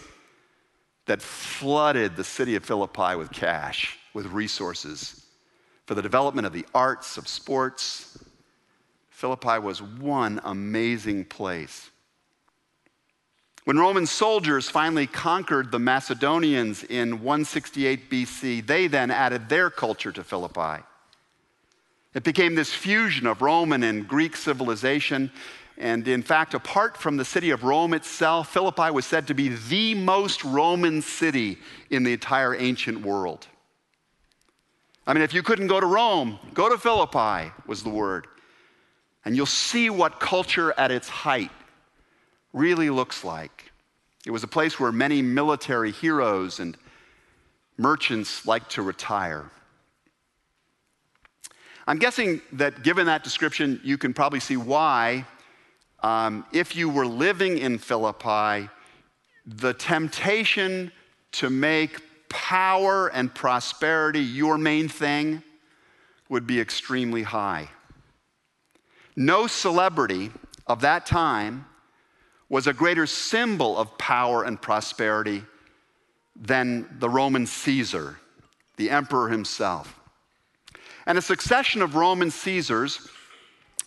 that 1.05 1.21
flooded 1.21 2.17
the 2.17 2.25
city 2.25 2.55
of 2.57 2.65
Philippi 2.65 3.15
with 3.15 3.31
cash, 3.31 3.97
with 4.13 4.25
resources 4.25 5.18
for 5.89 5.95
the 5.95 6.03
development 6.03 6.45
of 6.45 6.53
the 6.53 6.67
arts, 6.75 7.17
of 7.17 7.27
sports. 7.27 8.15
Philippi 9.09 9.57
was 9.57 9.81
one 9.81 10.39
amazing 10.43 11.25
place. 11.25 11.89
When 13.63 13.79
Roman 13.79 14.05
soldiers 14.05 14.69
finally 14.69 15.07
conquered 15.07 15.71
the 15.71 15.79
Macedonians 15.79 16.83
in 16.83 17.23
168 17.23 18.07
BC, 18.07 18.67
they 18.67 18.85
then 18.85 19.09
added 19.09 19.49
their 19.49 19.71
culture 19.71 20.11
to 20.11 20.23
Philippi. 20.23 20.83
It 22.13 22.23
became 22.23 22.53
this 22.53 22.71
fusion 22.71 23.25
of 23.25 23.41
Roman 23.41 23.81
and 23.81 24.07
Greek 24.07 24.35
civilization. 24.35 25.31
And 25.75 26.07
in 26.07 26.21
fact, 26.21 26.53
apart 26.53 26.97
from 26.97 27.17
the 27.17 27.25
city 27.25 27.49
of 27.49 27.63
Rome 27.63 27.95
itself, 27.95 28.53
Philippi 28.53 28.91
was 28.91 29.07
said 29.07 29.25
to 29.25 29.33
be 29.33 29.49
the 29.49 29.95
most 29.95 30.43
Roman 30.43 31.01
city 31.01 31.57
in 31.89 32.03
the 32.03 32.13
entire 32.13 32.53
ancient 32.55 33.01
world. 33.01 33.47
I 35.09 35.13
mean, 35.13 35.23
if 35.23 35.33
you 35.33 35.41
couldn't 35.41 35.65
go 35.65 35.79
to 35.79 35.87
Rome, 35.87 36.37
go 36.53 36.69
to 36.69 36.77
Philippi, 36.77 37.51
was 37.65 37.81
the 37.81 37.89
word. 37.89 38.27
And 39.25 39.35
you'll 39.35 39.47
see 39.47 39.89
what 39.89 40.19
culture 40.19 40.71
at 40.77 40.91
its 40.91 41.09
height 41.09 41.49
really 42.53 42.91
looks 42.91 43.23
like. 43.23 43.71
It 44.27 44.29
was 44.29 44.43
a 44.43 44.47
place 44.47 44.79
where 44.79 44.91
many 44.91 45.23
military 45.23 45.89
heroes 45.89 46.59
and 46.59 46.77
merchants 47.75 48.45
liked 48.45 48.69
to 48.73 48.83
retire. 48.83 49.49
I'm 51.87 51.97
guessing 51.97 52.39
that 52.51 52.83
given 52.83 53.07
that 53.07 53.23
description, 53.23 53.81
you 53.83 53.97
can 53.97 54.13
probably 54.13 54.39
see 54.39 54.57
why, 54.57 55.25
um, 56.03 56.45
if 56.53 56.75
you 56.75 56.87
were 56.87 57.07
living 57.07 57.57
in 57.57 57.79
Philippi, 57.79 58.69
the 59.47 59.73
temptation 59.73 60.91
to 61.31 61.49
make 61.49 61.99
power 62.29 63.07
and 63.07 63.33
prosperity 63.33 64.21
your 64.21 64.57
main 64.57 64.87
thing 64.87 65.43
would 66.29 66.45
be 66.45 66.59
extremely 66.59 67.23
high. 67.23 67.69
No 69.15 69.47
celebrity 69.47 70.31
of 70.67 70.81
that 70.81 71.05
time 71.05 71.65
was 72.47 72.67
a 72.67 72.73
greater 72.73 73.05
symbol 73.05 73.77
of 73.77 73.97
power 73.97 74.43
and 74.43 74.61
prosperity 74.61 75.43
than 76.35 76.87
the 76.99 77.09
Roman 77.09 77.45
Caesar, 77.45 78.17
the 78.77 78.89
emperor 78.89 79.29
himself. 79.29 79.99
And 81.05 81.17
a 81.17 81.21
succession 81.21 81.81
of 81.81 81.95
Roman 81.95 82.31
Caesars 82.31 83.07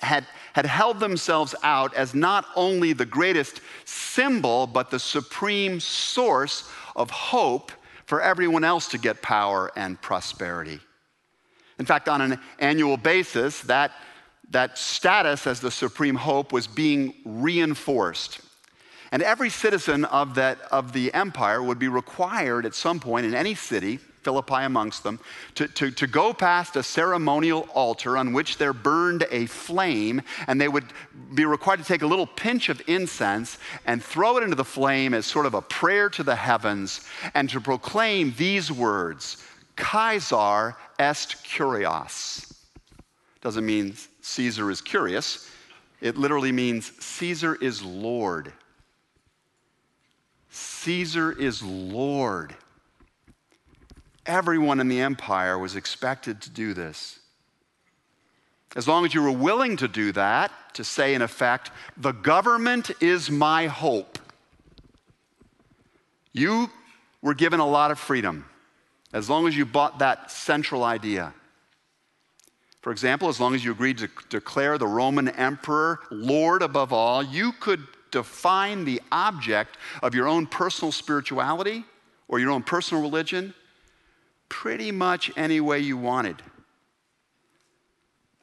had, 0.01 0.27
had 0.53 0.67
held 0.67 1.01
themselves 1.01 1.55
out 1.63 1.95
as 1.95 2.15
not 2.15 2.47
only 2.57 2.93
the 2.93 3.07
greatest 3.07 3.61
symbol, 3.85 4.67
but 4.67 4.91
the 4.91 4.99
supreme 4.99 5.81
source 5.81 6.69
of 6.97 7.11
hope 7.11 7.73
for 8.07 8.21
everyone 8.21 8.65
else 8.65 8.89
to 8.89 8.99
get 8.99 9.23
power 9.23 9.71
and 9.77 10.01
prosperity. 10.01 10.81
In 11.79 11.87
fact, 11.87 12.09
on 12.09 12.21
an 12.21 12.39
annual 12.59 12.97
basis, 12.97 13.61
that, 13.63 13.93
that 14.51 14.79
status 14.79 15.47
as 15.47 15.61
the 15.61 15.71
supreme 15.71 16.15
hope 16.15 16.53
was 16.53 16.67
being 16.67 17.15
reinforced. 17.25 18.41
And 19.11 19.23
every 19.23 19.51
citizen 19.51 20.05
of, 20.07 20.37
that, 20.37 20.61
of 20.71 20.93
the 20.93 21.13
empire 21.13 21.63
would 21.63 21.79
be 21.79 21.89
required 21.89 22.65
at 22.65 22.75
some 22.75 23.01
point 23.01 23.27
in 23.27 23.35
any 23.35 23.55
city, 23.55 23.99
Philippi 24.23 24.63
amongst 24.63 25.03
them, 25.03 25.19
to, 25.57 25.67
to, 25.69 25.91
to 25.91 26.07
go 26.07 26.33
past 26.33 26.77
a 26.77 26.83
ceremonial 26.83 27.69
altar 27.75 28.17
on 28.17 28.33
which 28.33 28.59
there 28.59 28.73
burned 28.73 29.27
a 29.31 29.47
flame, 29.47 30.23
and 30.47 30.61
they 30.61 30.69
would 30.69 30.87
be 31.35 31.45
required 31.45 31.81
to 31.81 31.85
take 31.85 32.03
a 32.03 32.07
little 32.07 32.27
pinch 32.27 32.69
of 32.69 32.81
incense 32.87 33.59
and 33.87 34.03
throw 34.03 34.37
it 34.37 34.43
into 34.43 34.57
the 34.57 34.65
flame 34.65 35.15
as 35.15 35.27
sort 35.27 35.47
of 35.47 35.55
a 35.55 35.63
prayer 35.63 36.09
to 36.11 36.23
the 36.23 36.37
heavens, 36.37 37.07
and 37.35 37.51
to 37.51 37.61
proclaim 37.61 38.35
these 38.37 38.71
words 38.71 39.45
Caesar 39.77 40.77
est 40.99 41.45
kyrios. 41.45 42.53
Doesn't 43.41 43.67
mean 43.67 43.95
Caesar 44.21 44.71
is 44.71 44.81
curious, 44.81 45.51
it 46.01 46.17
literally 46.17 46.53
means 46.53 46.93
Caesar 47.03 47.57
is 47.57 47.83
Lord. 47.83 48.53
Caesar 50.51 51.33
is 51.33 51.63
Lord. 51.63 52.55
Everyone 54.27 54.81
in 54.81 54.89
the 54.89 55.01
empire 55.01 55.59
was 55.59 55.75
expected 55.75 56.41
to 56.43 56.51
do 56.51 56.75
this. 56.75 57.19
As 58.77 58.89
long 58.89 59.05
as 59.05 59.13
you 59.13 59.23
were 59.23 59.33
willing 59.33 59.77
to 59.79 59.89
do 59.89 60.13
that, 60.13 60.51
to 60.75 60.85
say, 60.85 61.15
in 61.15 61.23
effect, 61.23 61.71
the 61.97 62.13
government 62.13 62.91
is 63.01 63.31
my 63.31 63.67
hope, 63.67 64.19
you 66.33 66.71
were 67.21 67.35
given 67.35 67.61
a 67.61 67.67
lot 67.67 67.91
of 67.91 67.99
freedom. 67.99 68.47
As 69.13 69.29
long 69.29 69.47
as 69.47 69.57
you 69.57 69.67
bought 69.67 69.99
that 69.99 70.31
central 70.31 70.85
idea. 70.85 71.35
For 72.81 72.91
example, 72.91 73.29
as 73.29 73.39
long 73.39 73.55
as 73.55 73.65
you 73.65 73.71
agreed 73.71 73.99
to 73.99 74.09
declare 74.31 74.79
the 74.79 74.87
Roman 74.87 75.29
emperor 75.29 76.01
Lord 76.11 76.63
above 76.63 76.93
all, 76.93 77.23
you 77.23 77.53
could 77.53 77.87
define 78.11 78.85
the 78.85 79.03
object 79.13 79.77
of 80.03 80.15
your 80.15 80.27
own 80.27 80.47
personal 80.47 80.91
spirituality 80.91 81.85
or 82.29 82.39
your 82.39 82.51
own 82.51 82.63
personal 82.63 83.03
religion 83.03 83.55
pretty 84.53 84.93
much 84.93 85.33
any 85.35 85.61
way 85.61 85.79
you 85.79 85.97
wanted. 85.97 86.37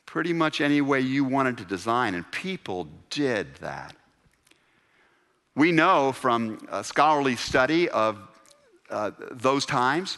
Pretty 0.07 0.33
much 0.33 0.59
any 0.59 0.81
way 0.81 1.01
you 1.01 1.23
wanted 1.23 1.55
to 1.59 1.65
design, 1.65 2.15
and 2.15 2.29
people 2.31 2.87
did 3.11 3.53
that. 3.57 3.95
We 5.55 5.71
know 5.71 6.11
from 6.11 6.67
a 6.71 6.83
scholarly 6.83 7.35
study 7.35 7.89
of 7.89 8.17
uh, 8.89 9.11
those 9.29 9.67
times 9.67 10.17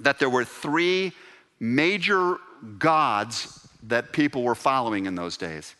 that 0.00 0.18
there 0.18 0.30
were 0.30 0.46
three 0.46 1.12
major 1.60 2.38
gods 2.78 3.68
that 3.82 4.12
people 4.12 4.42
were 4.42 4.54
following 4.54 5.04
in 5.04 5.14
those 5.14 5.36
days. 5.36 5.74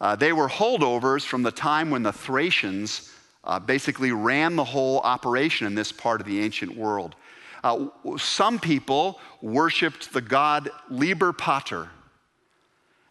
Uh, 0.00 0.16
they 0.16 0.32
were 0.32 0.48
holdovers 0.48 1.26
from 1.26 1.42
the 1.42 1.52
time 1.52 1.90
when 1.90 2.02
the 2.02 2.12
Thracians 2.12 3.12
uh, 3.44 3.60
basically 3.60 4.12
ran 4.12 4.56
the 4.56 4.64
whole 4.64 5.00
operation 5.00 5.66
in 5.66 5.74
this 5.74 5.92
part 5.92 6.22
of 6.22 6.26
the 6.26 6.40
ancient 6.40 6.74
world. 6.74 7.16
Uh, 7.62 7.86
some 8.18 8.58
people 8.58 9.20
worshiped 9.42 10.12
the 10.12 10.20
god 10.20 10.70
Liber 10.90 11.32
Pater. 11.32 11.88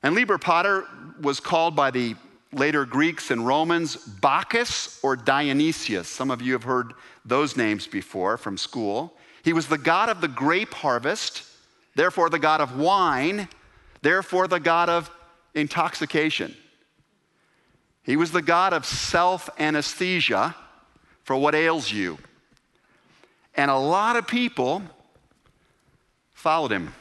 And 0.03 0.15
Liber 0.15 0.37
Pater 0.37 0.85
was 1.21 1.39
called 1.39 1.75
by 1.75 1.91
the 1.91 2.15
later 2.51 2.85
Greeks 2.85 3.31
and 3.31 3.45
Romans 3.45 3.95
Bacchus 3.95 4.99
or 5.03 5.15
Dionysius. 5.15 6.07
Some 6.07 6.31
of 6.31 6.41
you 6.41 6.53
have 6.53 6.63
heard 6.63 6.93
those 7.25 7.57
names 7.57 7.87
before 7.87 8.37
from 8.37 8.57
school. 8.57 9.13
He 9.43 9.53
was 9.53 9.67
the 9.67 9.77
god 9.77 10.09
of 10.09 10.21
the 10.21 10.27
grape 10.27 10.73
harvest, 10.73 11.43
therefore, 11.95 12.29
the 12.29 12.39
god 12.39 12.61
of 12.61 12.77
wine, 12.77 13.49
therefore, 14.01 14.47
the 14.47 14.59
god 14.59 14.89
of 14.89 15.09
intoxication. 15.53 16.55
He 18.05 18.17
was 18.17 18.31
the 18.31 18.41
God 18.41 18.71
of 18.71 18.85
self 18.85 19.49
anesthesia 19.57 20.55
for 21.23 21.35
what 21.35 21.55
ails 21.55 21.91
you. 21.91 22.19
And 23.55 23.71
a 23.71 23.77
lot 23.77 24.15
of 24.15 24.27
people 24.27 24.83
followed 26.33 26.71
him. 26.71 26.93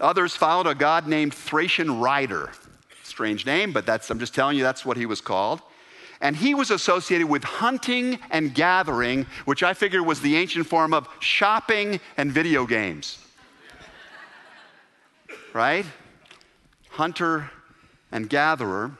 Others 0.00 0.36
followed 0.36 0.66
a 0.66 0.74
god 0.74 1.06
named 1.06 1.34
Thracian 1.34 2.00
Rider. 2.00 2.50
Strange 3.02 3.46
name, 3.46 3.72
but 3.72 3.86
that's, 3.86 4.10
I'm 4.10 4.18
just 4.18 4.34
telling 4.34 4.56
you, 4.56 4.62
that's 4.62 4.84
what 4.84 4.96
he 4.96 5.06
was 5.06 5.20
called. 5.20 5.60
And 6.20 6.36
he 6.36 6.54
was 6.54 6.70
associated 6.70 7.28
with 7.28 7.44
hunting 7.44 8.18
and 8.30 8.54
gathering, 8.54 9.26
which 9.44 9.62
I 9.62 9.72
figured 9.74 10.04
was 10.04 10.20
the 10.20 10.36
ancient 10.36 10.66
form 10.66 10.92
of 10.92 11.08
shopping 11.20 12.00
and 12.16 12.30
video 12.30 12.66
games. 12.66 13.18
right? 15.52 15.86
Hunter 16.90 17.50
and 18.12 18.28
gatherer. 18.28 18.92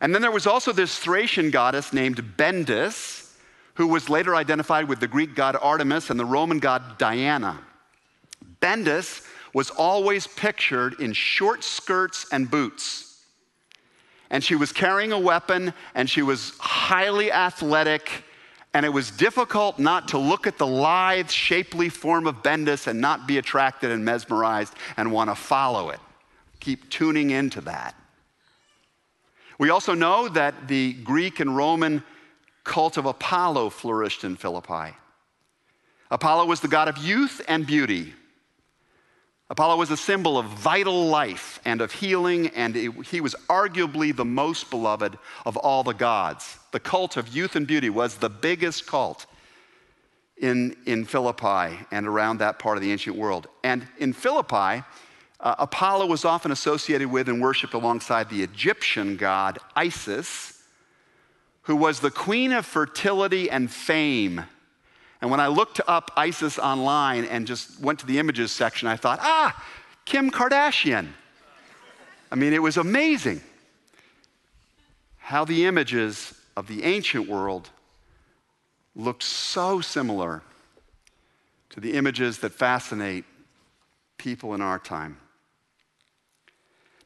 And 0.00 0.14
then 0.14 0.22
there 0.22 0.30
was 0.30 0.46
also 0.46 0.72
this 0.72 0.98
Thracian 0.98 1.50
goddess 1.50 1.92
named 1.92 2.36
Bendis, 2.36 3.29
who 3.74 3.86
was 3.86 4.08
later 4.08 4.34
identified 4.34 4.88
with 4.88 5.00
the 5.00 5.08
Greek 5.08 5.34
god 5.34 5.56
Artemis 5.60 6.10
and 6.10 6.18
the 6.18 6.24
Roman 6.24 6.58
god 6.58 6.98
Diana. 6.98 7.60
Bendis 8.60 9.26
was 9.54 9.70
always 9.70 10.26
pictured 10.26 11.00
in 11.00 11.12
short 11.12 11.64
skirts 11.64 12.26
and 12.32 12.50
boots. 12.50 13.22
And 14.30 14.44
she 14.44 14.54
was 14.54 14.70
carrying 14.70 15.12
a 15.12 15.18
weapon 15.18 15.74
and 15.94 16.08
she 16.08 16.22
was 16.22 16.52
highly 16.58 17.32
athletic. 17.32 18.24
And 18.72 18.86
it 18.86 18.90
was 18.90 19.10
difficult 19.10 19.80
not 19.80 20.08
to 20.08 20.18
look 20.18 20.46
at 20.46 20.56
the 20.56 20.66
lithe, 20.66 21.28
shapely 21.30 21.88
form 21.88 22.28
of 22.28 22.42
Bendis 22.42 22.86
and 22.86 23.00
not 23.00 23.26
be 23.26 23.38
attracted 23.38 23.90
and 23.90 24.04
mesmerized 24.04 24.74
and 24.96 25.10
want 25.10 25.30
to 25.30 25.34
follow 25.34 25.90
it. 25.90 25.98
Keep 26.60 26.90
tuning 26.90 27.30
into 27.30 27.60
that. 27.62 27.96
We 29.58 29.70
also 29.70 29.94
know 29.94 30.28
that 30.28 30.68
the 30.68 30.92
Greek 30.92 31.40
and 31.40 31.56
Roman 31.56 32.04
cult 32.64 32.96
of 32.96 33.06
Apollo 33.06 33.70
flourished 33.70 34.24
in 34.24 34.36
Philippi. 34.36 34.96
Apollo 36.10 36.46
was 36.46 36.60
the 36.60 36.68
god 36.68 36.88
of 36.88 36.98
youth 36.98 37.40
and 37.48 37.66
beauty. 37.66 38.14
Apollo 39.48 39.78
was 39.78 39.90
a 39.90 39.96
symbol 39.96 40.38
of 40.38 40.46
vital 40.46 41.08
life 41.08 41.60
and 41.64 41.80
of 41.80 41.90
healing, 41.90 42.48
and 42.48 42.76
it, 42.76 42.92
he 43.06 43.20
was 43.20 43.34
arguably 43.48 44.14
the 44.14 44.24
most 44.24 44.70
beloved 44.70 45.18
of 45.44 45.56
all 45.56 45.82
the 45.82 45.92
gods. 45.92 46.58
The 46.70 46.78
cult 46.78 47.16
of 47.16 47.28
youth 47.28 47.56
and 47.56 47.66
beauty 47.66 47.90
was 47.90 48.16
the 48.16 48.30
biggest 48.30 48.86
cult 48.86 49.26
in, 50.36 50.76
in 50.86 51.04
Philippi 51.04 51.84
and 51.90 52.06
around 52.06 52.38
that 52.38 52.58
part 52.58 52.76
of 52.76 52.82
the 52.82 52.92
ancient 52.92 53.16
world. 53.16 53.48
And 53.64 53.86
in 53.98 54.12
Philippi, 54.12 54.84
uh, 55.40 55.54
Apollo 55.58 56.06
was 56.06 56.24
often 56.24 56.52
associated 56.52 57.10
with 57.10 57.28
and 57.28 57.40
worshiped 57.40 57.74
alongside 57.74 58.28
the 58.28 58.42
Egyptian 58.42 59.16
god 59.16 59.58
Isis, 59.74 60.59
who 61.70 61.76
was 61.76 62.00
the 62.00 62.10
queen 62.10 62.50
of 62.50 62.66
fertility 62.66 63.48
and 63.48 63.70
fame. 63.70 64.44
And 65.20 65.30
when 65.30 65.38
I 65.38 65.46
looked 65.46 65.80
up 65.86 66.10
Isis 66.16 66.58
online 66.58 67.24
and 67.24 67.46
just 67.46 67.78
went 67.78 68.00
to 68.00 68.06
the 68.06 68.18
images 68.18 68.50
section, 68.50 68.88
I 68.88 68.96
thought, 68.96 69.20
ah, 69.22 69.64
Kim 70.04 70.32
Kardashian. 70.32 71.06
I 72.32 72.34
mean, 72.34 72.52
it 72.52 72.60
was 72.60 72.76
amazing 72.76 73.40
how 75.18 75.44
the 75.44 75.64
images 75.66 76.34
of 76.56 76.66
the 76.66 76.82
ancient 76.82 77.28
world 77.28 77.70
looked 78.96 79.22
so 79.22 79.80
similar 79.80 80.42
to 81.68 81.78
the 81.78 81.92
images 81.92 82.40
that 82.40 82.50
fascinate 82.50 83.24
people 84.18 84.54
in 84.54 84.60
our 84.60 84.80
time. 84.80 85.18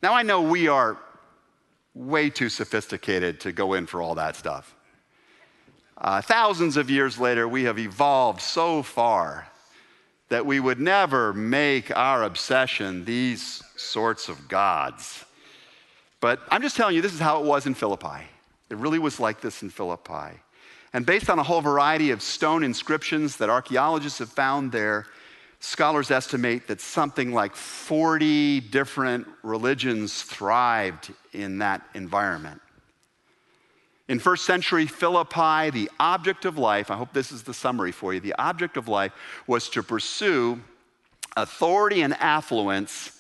Now, 0.03 0.15
I 0.15 0.23
know 0.23 0.41
we 0.41 0.69
are 0.69 0.97
way 1.95 2.29
too 2.29 2.49
sophisticated 2.49 3.41
to 3.41 3.53
go 3.53 3.75
in 3.75 3.87
for 3.87 4.03
all 4.03 4.17
that 4.17 4.37
stuff. 4.37 4.75
Uh, 5.97 6.21
thousands 6.21 6.77
of 6.77 6.91
years 6.91 7.19
later, 7.19 7.47
we 7.47 7.65
have 7.65 7.79
evolved 7.79 8.41
so 8.41 8.83
far 8.83 9.47
that 10.29 10.45
we 10.45 10.59
would 10.59 10.81
never 10.81 11.33
make 11.33 11.97
our 11.97 12.25
obsession 12.25 13.05
these 13.05 13.63
sorts 13.77 14.29
of 14.29 14.49
gods. 14.49 15.25
But 16.21 16.41
I'm 16.51 16.63
just 16.63 16.77
telling 16.77 16.97
you, 16.97 17.03
this 17.03 17.13
is 17.13 17.21
how 17.21 17.41
it 17.41 17.47
was 17.47 17.67
in 17.67 17.75
Philippi. 17.75 18.25
It 18.71 18.77
really 18.79 18.99
was 18.99 19.21
like 19.21 19.41
this 19.41 19.63
in 19.63 19.71
Philippi. 19.71 20.41
And 20.93 21.05
based 21.05 21.29
on 21.29 21.39
a 21.39 21.43
whole 21.43 21.61
variety 21.61 22.11
of 22.11 22.23
stone 22.23 22.65
inscriptions 22.65 23.37
that 23.37 23.51
archaeologists 23.51 24.19
have 24.21 24.31
found 24.31 24.73
there, 24.73 25.07
scholars 25.65 26.11
estimate 26.11 26.67
that 26.69 26.81
something 26.81 27.33
like 27.33 27.57
40 27.57 28.61
different 28.61 29.27
religions 29.43 30.23
thrived 30.23 31.13
in 31.33 31.59
that 31.59 31.83
environment. 31.95 32.61
In 34.09 34.19
first 34.19 34.45
century 34.45 34.87
Philippi, 34.87 35.71
the 35.71 35.91
object 35.99 36.45
of 36.45 36.59
life, 36.59 36.91
I 36.91 36.97
hope 36.97 37.15
this 37.15 37.33
is 37.33 37.43
the 37.43 37.55
summary 37.55 37.93
for 37.93 38.13
you, 38.13 38.21
the 38.21 38.35
object 38.39 38.77
of 38.77 38.89
life 38.89 39.13
was 39.47 39.71
to 39.71 39.83
pursue 39.83 40.61
authority 41.37 42.03
and 42.03 42.15
affluence 42.15 43.19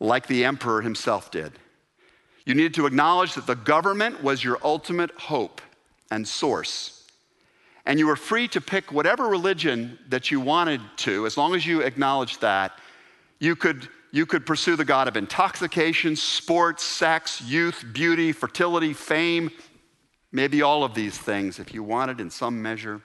like 0.00 0.26
the 0.26 0.44
emperor 0.44 0.82
himself 0.82 1.30
did. 1.30 1.52
You 2.44 2.54
needed 2.54 2.74
to 2.74 2.86
acknowledge 2.86 3.34
that 3.34 3.46
the 3.46 3.54
government 3.54 4.22
was 4.22 4.42
your 4.42 4.58
ultimate 4.64 5.12
hope 5.12 5.60
and 6.10 6.26
source. 6.26 7.01
And 7.84 7.98
you 7.98 8.06
were 8.06 8.16
free 8.16 8.48
to 8.48 8.60
pick 8.60 8.92
whatever 8.92 9.26
religion 9.28 9.98
that 10.08 10.30
you 10.30 10.40
wanted 10.40 10.80
to, 10.98 11.26
as 11.26 11.36
long 11.36 11.54
as 11.54 11.66
you 11.66 11.80
acknowledged 11.80 12.40
that. 12.40 12.78
You 13.40 13.56
could, 13.56 13.88
you 14.12 14.24
could 14.24 14.46
pursue 14.46 14.76
the 14.76 14.84
God 14.84 15.08
of 15.08 15.16
intoxication, 15.16 16.14
sports, 16.14 16.84
sex, 16.84 17.40
youth, 17.42 17.84
beauty, 17.92 18.30
fertility, 18.32 18.92
fame, 18.92 19.50
Maybe 20.32 20.62
all 20.62 20.82
of 20.82 20.94
these 20.94 21.16
things, 21.18 21.58
if 21.58 21.74
you 21.74 21.82
wanted 21.82 22.18
in 22.18 22.30
some 22.30 22.62
measure. 22.62 23.02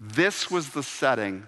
This 0.00 0.50
was 0.50 0.70
the 0.70 0.82
setting 0.82 1.46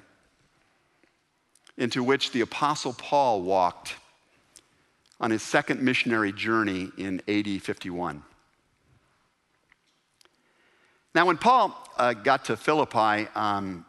into 1.76 2.05
which 2.05 2.31
the 2.31 2.43
Apostle 2.43 2.93
Paul 2.93 3.43
walked 3.43 3.97
on 5.21 5.33
his 5.33 5.43
second 5.43 5.83
missionary 5.83 6.33
journey 6.33 6.91
in 6.97 7.21
AD 7.26 7.62
51. 7.62 8.23
Now, 11.14 11.26
when 11.26 11.37
Paul 11.37 11.76
uh, 11.99 12.14
got 12.14 12.47
to 12.47 12.57
Philippi, 12.57 13.28
um, 13.35 13.85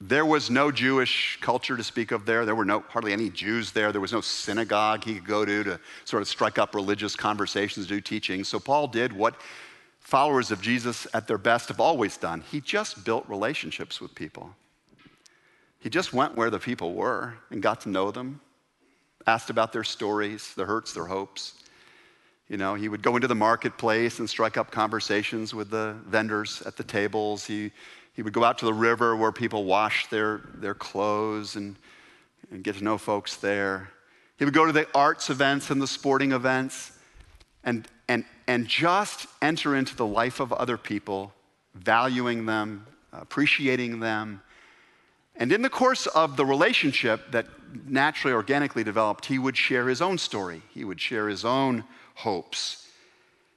there 0.00 0.24
was 0.24 0.48
no 0.48 0.70
Jewish 0.70 1.38
culture 1.42 1.76
to 1.76 1.82
speak 1.82 2.10
of 2.10 2.24
there. 2.24 2.46
There 2.46 2.54
were 2.54 2.64
no, 2.64 2.80
hardly 2.88 3.12
any 3.12 3.28
Jews 3.28 3.72
there. 3.72 3.92
There 3.92 4.00
was 4.00 4.12
no 4.12 4.22
synagogue 4.22 5.04
he 5.04 5.14
could 5.16 5.26
go 5.26 5.44
to 5.44 5.64
to 5.64 5.80
sort 6.04 6.22
of 6.22 6.28
strike 6.28 6.58
up 6.58 6.74
religious 6.74 7.14
conversations, 7.16 7.86
do 7.86 8.00
teaching. 8.00 8.44
So 8.44 8.58
Paul 8.58 8.86
did 8.86 9.12
what 9.12 9.34
followers 9.98 10.50
of 10.50 10.62
Jesus 10.62 11.06
at 11.12 11.28
their 11.28 11.38
best 11.38 11.68
have 11.68 11.78
always 11.78 12.16
done 12.16 12.40
he 12.50 12.60
just 12.60 13.04
built 13.04 13.28
relationships 13.28 14.00
with 14.00 14.14
people. 14.14 14.54
He 15.80 15.90
just 15.90 16.12
went 16.12 16.36
where 16.36 16.50
the 16.50 16.58
people 16.58 16.94
were 16.94 17.34
and 17.50 17.62
got 17.62 17.82
to 17.82 17.88
know 17.88 18.10
them, 18.10 18.40
asked 19.26 19.50
about 19.50 19.72
their 19.72 19.84
stories, 19.84 20.54
their 20.54 20.66
hurts, 20.66 20.92
their 20.92 21.06
hopes. 21.06 21.59
You 22.50 22.58
know, 22.58 22.74
he 22.74 22.90
would 22.90 23.00
go 23.00 23.16
into 23.16 23.28
the 23.28 23.34
marketplace 23.34 24.18
and 24.18 24.28
strike 24.28 24.58
up 24.58 24.70
conversations 24.70 25.54
with 25.54 25.70
the 25.70 25.96
vendors 26.06 26.62
at 26.66 26.76
the 26.76 26.84
tables. 26.84 27.46
He 27.46 27.70
he 28.20 28.22
would 28.22 28.32
go 28.32 28.44
out 28.44 28.58
to 28.58 28.64
the 28.66 28.74
river 28.74 29.16
where 29.16 29.32
people 29.32 29.64
washed 29.64 30.10
their, 30.10 30.42
their 30.54 30.74
clothes 30.74 31.56
and, 31.56 31.76
and 32.50 32.62
get 32.62 32.76
to 32.76 32.84
know 32.84 32.98
folks 32.98 33.36
there. 33.36 33.88
He 34.38 34.44
would 34.44 34.54
go 34.54 34.66
to 34.66 34.72
the 34.72 34.86
arts 34.94 35.30
events 35.30 35.70
and 35.70 35.80
the 35.80 35.86
sporting 35.86 36.32
events 36.32 36.92
and, 37.64 37.86
and, 38.08 38.24
and 38.46 38.66
just 38.66 39.26
enter 39.40 39.76
into 39.76 39.96
the 39.96 40.06
life 40.06 40.40
of 40.40 40.52
other 40.52 40.76
people, 40.76 41.32
valuing 41.74 42.46
them, 42.46 42.86
appreciating 43.12 44.00
them. 44.00 44.42
And 45.36 45.52
in 45.52 45.62
the 45.62 45.70
course 45.70 46.06
of 46.06 46.36
the 46.36 46.44
relationship 46.44 47.30
that 47.30 47.46
naturally, 47.86 48.34
organically 48.34 48.84
developed, 48.84 49.26
he 49.26 49.38
would 49.38 49.56
share 49.56 49.88
his 49.88 50.02
own 50.02 50.18
story. 50.18 50.60
He 50.74 50.84
would 50.84 51.00
share 51.00 51.28
his 51.28 51.44
own 51.44 51.84
hopes. 52.20 52.86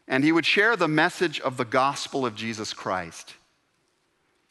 And 0.07 0.23
he 0.23 0.31
would 0.31 0.45
share 0.45 0.75
the 0.75 0.87
message 0.87 1.39
of 1.39 1.57
the 1.57 1.65
gospel 1.65 2.25
of 2.25 2.35
Jesus 2.35 2.73
Christ. 2.73 3.35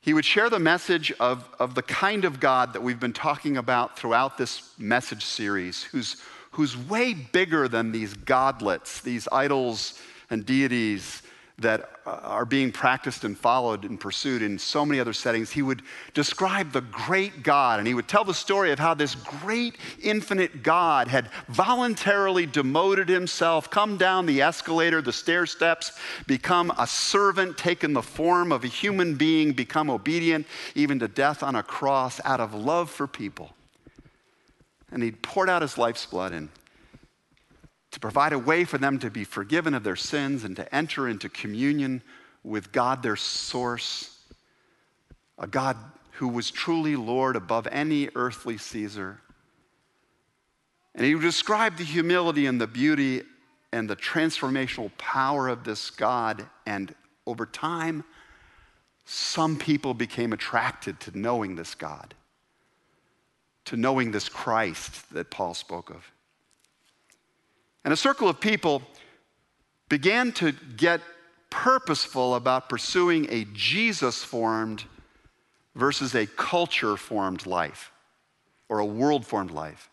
He 0.00 0.14
would 0.14 0.25
share 0.25 0.50
the 0.50 0.59
message 0.59 1.12
of, 1.21 1.49
of 1.59 1.75
the 1.75 1.83
kind 1.83 2.25
of 2.25 2.40
God 2.40 2.73
that 2.73 2.83
we've 2.83 2.99
been 2.99 3.12
talking 3.12 3.57
about 3.57 3.97
throughout 3.97 4.38
this 4.38 4.73
message 4.78 5.25
series, 5.25 5.83
who's, 5.85 6.16
who's 6.52 6.76
way 6.76 7.14
bigger 7.14 7.69
than 7.69 7.92
these 7.92 8.14
godlets, 8.14 9.01
these 9.01 9.29
idols 9.31 10.01
and 10.31 10.44
deities 10.44 11.22
that 11.59 11.91
uh, 12.07 12.11
are 12.23 12.45
being 12.45 12.73
practiced 12.73 13.25
and 13.25 13.38
followed 13.38 13.85
and 13.85 14.01
pursued 14.01 14.43
in 14.43 14.59
so 14.59 14.85
many 14.85 14.99
other 14.99 15.12
settings, 15.12 15.51
he 15.51 15.62
would 15.62 15.83
describe 16.15 16.73
the 16.73 16.81
great 16.81 17.43
God 17.43 17.79
and 17.79 17.87
he 17.87 17.95
would 17.95 18.09
tell 18.09 18.25
the 18.25 18.35
story 18.35 18.73
of 18.73 18.79
how 18.79 18.95
this 18.95 19.15
great 19.15 19.77
infinite 20.03 20.62
God 20.62 21.09
had 21.09 21.31
voluntarily 21.49 22.47
demoted 22.47 23.09
himself, 23.09 23.71
come 23.71 23.97
down 23.97 24.27
the 24.27 24.43
escalator, 24.43 25.03
the 25.03 25.12
stair 25.12 25.47
steps, 25.47 25.93
become 26.27 26.73
a 26.79 26.87
servant, 26.87 27.59
taken 27.59 27.93
the 27.93 28.03
form 28.03 28.51
of 28.51 28.65
a 28.65 28.69
human 28.69 29.15
being, 29.15 29.53
become 29.53 29.91
obedient 29.91 30.47
even 30.75 30.99
to 30.99 31.09
death 31.09 31.43
on 31.43 31.55
a 31.55 31.62
cross 31.62 32.21
out 32.25 32.41
of 32.41 32.55
love 32.55 32.91
for 32.91 33.07
people. 33.07 33.53
And 34.91 35.03
he 35.03 35.12
poured 35.12 35.49
out 35.49 35.62
his 35.62 35.79
life's 35.79 36.05
blood 36.07 36.33
and 36.33 36.49
to 37.92 38.00
provide 38.00 38.33
a 38.33 38.38
way 38.38 38.64
for 38.64 38.78
them 38.78 38.98
to 38.98 39.11
be 39.11 39.22
forgiven 39.22 39.74
of 39.74 39.85
their 39.85 39.96
sins 39.96 40.44
and 40.44 40.57
to 40.57 40.74
enter 40.74 41.07
into 41.07 41.28
communion 41.28 42.02
with 42.42 42.72
God, 42.72 43.02
their 43.02 43.16
source, 43.16 44.18
a 45.38 45.46
God 45.46 45.76
who 46.12 46.28
was 46.28 46.50
truly 46.50 46.96
Lord 46.96 47.37
above 47.37 47.68
any 47.70 48.09
earthly 48.14 48.57
Caesar. 48.57 49.20
And 50.94 51.05
he 51.05 51.14
described 51.14 51.78
the 51.78 51.85
humility 51.85 52.46
and 52.46 52.61
the 52.61 52.66
beauty 52.66 53.22
and 53.72 53.88
the 53.88 53.96
transformational 53.96 54.90
power 54.98 55.48
of 55.48 55.64
this 55.64 55.90
God. 55.90 56.46
And 56.66 56.94
over 57.26 57.46
time, 57.46 58.05
some 59.05 59.59
people 59.59 59.94
became 59.94 60.33
attracted 60.33 60.98
to 61.00 61.18
knowing 61.18 61.57
this 61.57 61.74
God, 61.74 62.14
to 63.66 63.76
knowing 63.76 64.12
this 64.12 64.28
Christ 64.28 65.12
that 65.12 65.31
Paul 65.31 65.55
spoke 65.55 65.90
of. 65.90 66.11
And 67.85 67.92
a 67.92 67.97
circle 67.97 68.29
of 68.29 68.40
people 68.40 68.83
began 69.88 70.33
to 70.33 70.53
get 70.77 71.01
purposeful 71.51 72.35
about 72.35 72.68
pursuing 72.68 73.27
a 73.31 73.45
Jesus 73.53 74.25
formed 74.25 74.85
versus 75.75 76.14
a 76.14 76.27
culture 76.27 76.97
formed 76.97 77.47
life 77.47 77.92
or 78.68 78.79
a 78.79 78.87
world 78.87 79.27
formed 79.27 79.51
life. 79.51 79.90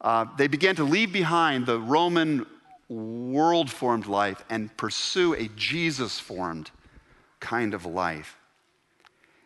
Uh, 0.00 0.26
they 0.38 0.46
began 0.46 0.76
to 0.76 0.84
leave 0.84 1.12
behind 1.12 1.66
the 1.66 1.78
Roman 1.78 2.46
world 2.88 3.70
formed 3.70 4.06
life 4.06 4.44
and 4.48 4.74
pursue 4.76 5.34
a 5.34 5.48
Jesus 5.56 6.18
formed 6.18 6.70
kind 7.38 7.74
of 7.74 7.86
life. 7.86 8.36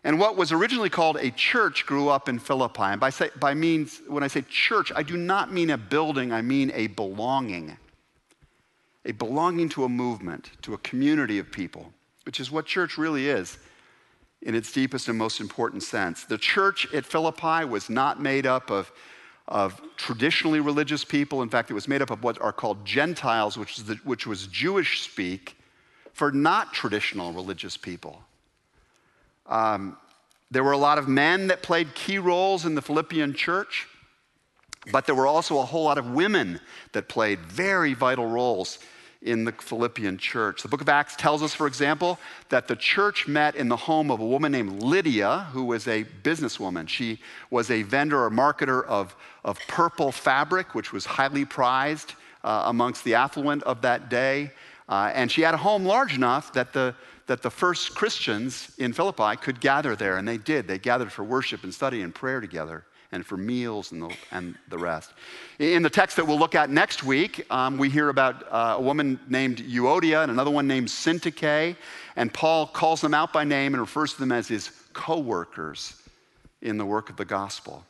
And 0.04 0.18
what 0.20 0.36
was 0.36 0.52
originally 0.52 0.90
called 0.90 1.16
a 1.16 1.30
church 1.30 1.86
grew 1.86 2.10
up 2.10 2.28
in 2.28 2.38
Philippi. 2.38 2.82
And 2.82 3.00
by, 3.00 3.08
say, 3.08 3.30
by 3.40 3.54
means, 3.54 4.02
when 4.06 4.22
I 4.22 4.28
say 4.28 4.42
church, 4.42 4.92
I 4.94 5.02
do 5.02 5.16
not 5.16 5.50
mean 5.50 5.70
a 5.70 5.78
building, 5.78 6.30
I 6.30 6.42
mean 6.42 6.70
a 6.74 6.88
belonging. 6.88 7.78
A 9.06 9.12
belonging 9.12 9.70
to 9.70 9.84
a 9.84 9.88
movement, 9.88 10.50
to 10.62 10.74
a 10.74 10.78
community 10.78 11.38
of 11.38 11.50
people, 11.50 11.90
which 12.24 12.38
is 12.38 12.50
what 12.50 12.66
church 12.66 12.98
really 12.98 13.28
is 13.28 13.58
in 14.42 14.54
its 14.54 14.72
deepest 14.72 15.08
and 15.08 15.16
most 15.16 15.40
important 15.40 15.82
sense. 15.82 16.24
The 16.24 16.38
church 16.38 16.86
at 16.92 17.06
Philippi 17.06 17.64
was 17.64 17.88
not 17.88 18.20
made 18.20 18.46
up 18.46 18.70
of, 18.70 18.92
of 19.48 19.80
traditionally 19.96 20.60
religious 20.60 21.02
people. 21.02 21.40
In 21.40 21.48
fact, 21.48 21.70
it 21.70 21.74
was 21.74 21.88
made 21.88 22.02
up 22.02 22.10
of 22.10 22.22
what 22.22 22.40
are 22.42 22.52
called 22.52 22.84
Gentiles, 22.84 23.56
which, 23.56 23.78
the, 23.78 23.94
which 24.04 24.26
was 24.26 24.46
Jewish 24.48 25.00
speak 25.00 25.56
for 26.12 26.30
not 26.30 26.74
traditional 26.74 27.32
religious 27.32 27.78
people. 27.78 28.22
Um, 29.46 29.96
there 30.50 30.62
were 30.62 30.72
a 30.72 30.78
lot 30.78 30.98
of 30.98 31.08
men 31.08 31.48
that 31.48 31.62
played 31.62 31.94
key 31.94 32.18
roles 32.18 32.64
in 32.64 32.74
the 32.74 32.82
Philippian 32.82 33.34
church, 33.34 33.86
but 34.92 35.06
there 35.06 35.14
were 35.14 35.26
also 35.26 35.58
a 35.58 35.64
whole 35.64 35.84
lot 35.84 35.98
of 35.98 36.10
women 36.10 36.60
that 36.92 37.08
played 37.08 37.40
very 37.40 37.94
vital 37.94 38.26
roles 38.26 38.78
in 39.24 39.44
the 39.44 39.52
Philippian 39.52 40.18
church. 40.18 40.62
The 40.62 40.68
book 40.68 40.82
of 40.82 40.88
Acts 40.88 41.16
tells 41.16 41.42
us, 41.42 41.54
for 41.54 41.66
example, 41.66 42.18
that 42.50 42.68
the 42.68 42.76
church 42.76 43.26
met 43.26 43.56
in 43.56 43.68
the 43.68 43.76
home 43.76 44.10
of 44.10 44.20
a 44.20 44.26
woman 44.26 44.52
named 44.52 44.82
Lydia, 44.82 45.46
who 45.52 45.64
was 45.64 45.88
a 45.88 46.04
businesswoman. 46.22 46.88
She 46.88 47.20
was 47.50 47.70
a 47.70 47.82
vendor 47.82 48.22
or 48.22 48.30
marketer 48.30 48.84
of, 48.84 49.16
of 49.42 49.58
purple 49.66 50.12
fabric, 50.12 50.74
which 50.74 50.92
was 50.92 51.06
highly 51.06 51.46
prized 51.46 52.12
uh, 52.44 52.64
amongst 52.66 53.02
the 53.04 53.14
affluent 53.14 53.62
of 53.62 53.80
that 53.80 54.10
day. 54.10 54.52
Uh, 54.86 55.10
and 55.14 55.32
she 55.32 55.40
had 55.40 55.54
a 55.54 55.58
home 55.58 55.86
large 55.86 56.14
enough 56.14 56.52
that 56.52 56.74
the 56.74 56.94
that 57.26 57.42
the 57.42 57.50
first 57.50 57.94
Christians 57.94 58.74
in 58.78 58.92
Philippi 58.92 59.36
could 59.36 59.60
gather 59.60 59.96
there, 59.96 60.18
and 60.18 60.28
they 60.28 60.36
did. 60.36 60.68
They 60.68 60.78
gathered 60.78 61.12
for 61.12 61.24
worship 61.24 61.64
and 61.64 61.72
study 61.72 62.02
and 62.02 62.14
prayer 62.14 62.40
together 62.40 62.84
and 63.12 63.24
for 63.24 63.36
meals 63.36 63.92
and 63.92 64.02
the, 64.02 64.16
and 64.32 64.56
the 64.68 64.76
rest. 64.76 65.12
In 65.58 65.82
the 65.82 65.90
text 65.90 66.16
that 66.16 66.26
we'll 66.26 66.38
look 66.38 66.54
at 66.54 66.68
next 66.68 67.04
week, 67.04 67.46
um, 67.50 67.78
we 67.78 67.88
hear 67.88 68.08
about 68.08 68.44
uh, 68.50 68.74
a 68.76 68.80
woman 68.80 69.20
named 69.28 69.58
Euodia 69.58 70.22
and 70.22 70.32
another 70.32 70.50
one 70.50 70.66
named 70.66 70.88
Syntyche, 70.88 71.76
and 72.16 72.34
Paul 72.34 72.66
calls 72.66 73.00
them 73.00 73.14
out 73.14 73.32
by 73.32 73.44
name 73.44 73.72
and 73.74 73.80
refers 73.80 74.14
to 74.14 74.20
them 74.20 74.32
as 74.32 74.48
his 74.48 74.70
co 74.92 75.18
workers 75.18 76.02
in 76.60 76.76
the 76.76 76.84
work 76.84 77.08
of 77.08 77.16
the 77.16 77.24
gospel. 77.24 77.84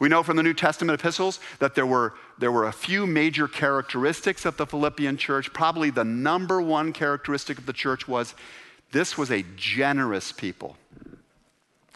We 0.00 0.08
know 0.08 0.24
from 0.24 0.36
the 0.36 0.42
New 0.42 0.54
Testament 0.54 0.98
epistles 0.98 1.38
that 1.60 1.76
there 1.76 1.86
were, 1.86 2.14
there 2.38 2.50
were 2.50 2.66
a 2.66 2.72
few 2.72 3.06
major 3.06 3.46
characteristics 3.46 4.44
of 4.44 4.56
the 4.56 4.66
Philippian 4.66 5.16
church. 5.16 5.52
Probably 5.52 5.90
the 5.90 6.04
number 6.04 6.60
one 6.60 6.92
characteristic 6.92 7.58
of 7.58 7.66
the 7.66 7.72
church 7.72 8.08
was 8.08 8.34
this 8.90 9.16
was 9.16 9.30
a 9.30 9.44
generous 9.56 10.32
people. 10.32 10.76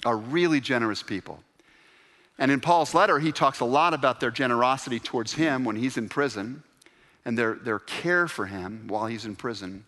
a 0.04 0.14
really 0.14 0.60
generous 0.60 1.02
people. 1.02 1.40
And 2.38 2.50
in 2.50 2.60
Paul's 2.60 2.94
letter, 2.94 3.18
he 3.18 3.32
talks 3.32 3.60
a 3.60 3.64
lot 3.64 3.94
about 3.94 4.20
their 4.20 4.30
generosity 4.30 5.00
towards 5.00 5.34
him 5.34 5.64
when 5.64 5.76
he's 5.76 5.96
in 5.96 6.08
prison 6.08 6.62
and 7.24 7.38
their, 7.38 7.54
their 7.54 7.78
care 7.78 8.28
for 8.28 8.46
him 8.46 8.84
while 8.88 9.06
he's 9.06 9.24
in 9.24 9.36
prison. 9.36 9.86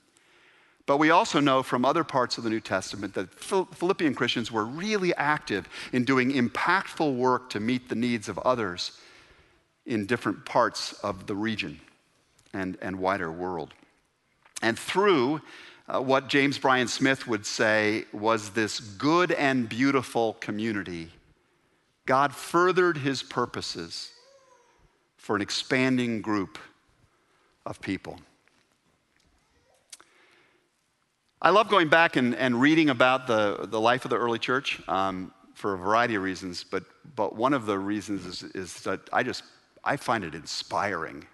But 0.87 0.99
we 0.99 1.11
also 1.11 1.41
know 1.41 1.65
from 1.65 1.85
other 1.85 2.05
parts 2.05 2.39
of 2.39 2.45
the 2.45 2.51
New 2.51 2.61
Testament 2.61 3.15
that 3.15 3.35
Philippian 3.35 4.15
Christians 4.15 4.53
were 4.53 4.65
really 4.65 5.13
active 5.15 5.69
in 5.93 6.05
doing 6.05 6.33
impactful 6.33 7.17
work 7.17 7.51
to 7.51 7.61
meet 7.61 7.89
the 7.89 7.97
needs 7.97 8.29
of 8.29 8.39
others 8.39 8.93
in 9.85 10.07
different 10.07 10.45
parts 10.45 10.93
of 11.03 11.27
the 11.27 11.35
region 11.35 11.81
and, 12.53 12.79
and 12.81 12.99
wider 12.99 13.31
world. 13.31 13.75
And 14.63 14.79
through 14.79 15.41
uh, 15.89 16.01
what 16.01 16.29
James 16.29 16.59
Bryan 16.59 16.89
Smith 16.89 17.27
would 17.27 17.47
say 17.47 18.05
was 18.13 18.51
this 18.51 18.79
good 18.79 19.33
and 19.33 19.69
beautiful 19.69 20.35
community, 20.35 21.11
God 22.07 22.33
furthered 22.33 22.99
his 22.99 23.23
purposes 23.23 24.11
for 25.17 25.35
an 25.35 25.43
expanding 25.43 26.23
group 26.23 26.59
of 27.65 27.81
people. 27.81 28.21
I 31.43 31.51
love 31.51 31.69
going 31.69 31.89
back 31.89 32.17
and, 32.17 32.35
and 32.35 32.59
reading 32.59 32.89
about 32.89 33.27
the, 33.27 33.67
the 33.69 33.81
life 33.81 34.05
of 34.05 34.11
the 34.11 34.17
early 34.17 34.39
church 34.39 34.81
um, 34.89 35.33
for 35.55 35.75
a 35.75 35.79
variety 35.79 36.15
of 36.15 36.23
reasons, 36.23 36.65
but, 36.65 36.85
but 37.15 37.37
one 37.37 37.53
of 37.53 37.67
the 37.67 37.79
reasons 37.79 38.25
is, 38.25 38.43
is 38.55 38.81
that 38.83 39.01
I 39.13 39.23
just 39.23 39.45
I 39.85 39.97
find 39.97 40.25
it 40.25 40.35
inspiring. 40.35 41.27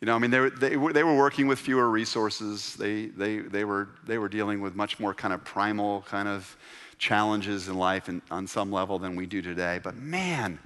You 0.00 0.06
know, 0.06 0.14
I 0.14 0.18
mean, 0.18 0.30
they, 0.30 0.48
they, 0.48 0.76
they 0.92 1.04
were 1.04 1.16
working 1.16 1.46
with 1.46 1.60
fewer 1.60 1.88
resources. 1.90 2.74
They, 2.74 3.06
they, 3.06 3.38
they, 3.38 3.64
were, 3.64 3.88
they 4.06 4.18
were 4.18 4.28
dealing 4.28 4.60
with 4.60 4.74
much 4.74 4.98
more 4.98 5.14
kind 5.14 5.32
of 5.32 5.44
primal 5.44 6.02
kind 6.02 6.28
of 6.28 6.56
challenges 6.98 7.68
in 7.68 7.76
life 7.76 8.08
and, 8.08 8.20
on 8.30 8.46
some 8.46 8.70
level 8.72 8.98
than 8.98 9.14
we 9.14 9.26
do 9.26 9.40
today. 9.40 9.80
But 9.82 9.96
man, 9.96 10.58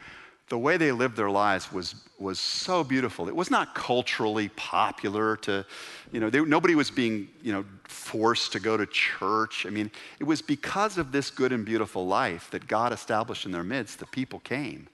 the 0.49 0.59
way 0.59 0.77
they 0.77 0.93
lived 0.93 1.17
their 1.17 1.31
lives 1.31 1.73
was, 1.73 1.95
was 2.19 2.39
so 2.39 2.85
beautiful. 2.85 3.29
It 3.29 3.35
was 3.35 3.51
not 3.51 3.75
culturally 3.75 4.49
popular 4.51 5.37
to, 5.39 5.65
you 6.13 6.21
know, 6.21 6.31
they, 6.31 6.41
nobody 6.41 6.75
was 6.75 6.91
being, 6.91 7.29
you 7.43 7.53
know, 7.53 7.65
forced 7.85 8.53
to 8.53 8.61
go 8.61 8.77
to 8.77 8.85
church. 8.87 9.65
I 9.67 9.71
mean, 9.71 9.91
it 10.21 10.25
was 10.25 10.43
because 10.43 10.99
of 10.99 11.11
this 11.11 11.31
good 11.31 11.53
and 11.53 11.65
beautiful 11.65 12.07
life 12.07 12.51
that 12.51 12.67
God 12.67 12.93
established 12.93 13.47
in 13.47 13.53
their 13.53 13.65
midst 13.65 13.99
that 14.01 14.11
people 14.11 14.41
came. 14.41 14.89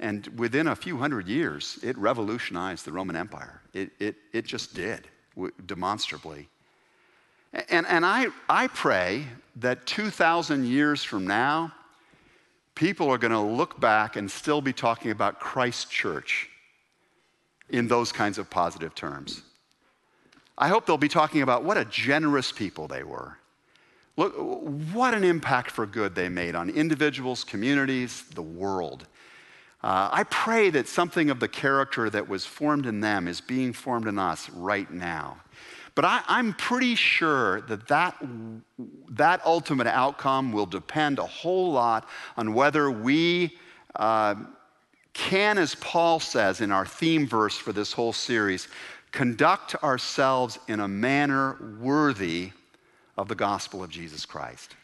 And 0.00 0.26
within 0.38 0.68
a 0.68 0.76
few 0.76 0.96
hundred 0.96 1.26
years, 1.26 1.78
it 1.82 1.98
revolutionized 1.98 2.84
the 2.84 2.92
Roman 2.92 3.16
Empire. 3.16 3.60
It, 3.74 3.90
it, 3.98 4.16
it 4.32 4.46
just 4.46 4.74
did, 4.74 5.08
demonstrably. 5.66 6.48
And, 7.68 7.86
and 7.86 8.06
I, 8.06 8.28
I 8.48 8.68
pray 8.68 9.24
that 9.56 9.86
2,000 9.86 10.66
years 10.66 11.02
from 11.02 11.26
now, 11.26 11.72
people 12.78 13.10
are 13.10 13.18
going 13.18 13.32
to 13.32 13.40
look 13.40 13.80
back 13.80 14.14
and 14.14 14.30
still 14.30 14.60
be 14.60 14.72
talking 14.72 15.10
about 15.10 15.40
Christ 15.40 15.90
Church 15.90 16.48
in 17.68 17.88
those 17.88 18.12
kinds 18.12 18.38
of 18.38 18.48
positive 18.48 18.94
terms. 18.94 19.42
I 20.56 20.68
hope 20.68 20.86
they'll 20.86 20.96
be 20.96 21.08
talking 21.08 21.42
about 21.42 21.64
what 21.64 21.76
a 21.76 21.84
generous 21.86 22.52
people 22.52 22.86
they 22.86 23.02
were. 23.02 23.36
Look, 24.16 24.32
what 24.94 25.12
an 25.12 25.24
impact 25.24 25.72
for 25.72 25.86
good 25.86 26.14
they 26.14 26.28
made 26.28 26.54
on 26.54 26.70
individuals, 26.70 27.42
communities, 27.42 28.22
the 28.34 28.42
world. 28.42 29.08
Uh, 29.82 30.10
I 30.12 30.22
pray 30.30 30.70
that 30.70 30.86
something 30.86 31.30
of 31.30 31.40
the 31.40 31.48
character 31.48 32.08
that 32.10 32.28
was 32.28 32.46
formed 32.46 32.86
in 32.86 33.00
them 33.00 33.26
is 33.26 33.40
being 33.40 33.72
formed 33.72 34.06
in 34.06 34.20
us 34.20 34.48
right 34.50 34.88
now. 34.88 35.38
But 35.98 36.04
I, 36.04 36.38
am 36.38 36.52
pretty 36.52 36.94
sure 36.94 37.62
that, 37.62 37.88
that 37.88 38.24
that 39.10 39.44
ultimate 39.44 39.88
outcome 39.88 40.52
will 40.52 40.64
depend 40.64 41.18
a 41.18 41.26
whole 41.26 41.72
lot 41.72 42.08
on 42.36 42.54
whether 42.54 42.88
we 42.88 43.58
uh, 43.96 44.36
can, 45.12 45.58
as 45.58 45.74
Paul 45.74 46.20
says 46.20 46.60
in 46.60 46.70
our 46.70 46.86
theme 46.86 47.26
verse 47.26 47.56
for 47.56 47.72
this 47.72 47.92
whole 47.92 48.12
series, 48.12 48.68
conduct 49.10 49.74
ourselves 49.82 50.60
in 50.68 50.78
a 50.78 50.86
manner 50.86 51.56
worthy 51.80 52.52
of 53.16 53.26
the 53.26 53.34
gospel 53.34 53.82
of 53.82 53.90
Jesus 53.90 54.24
Christ. 54.24 54.76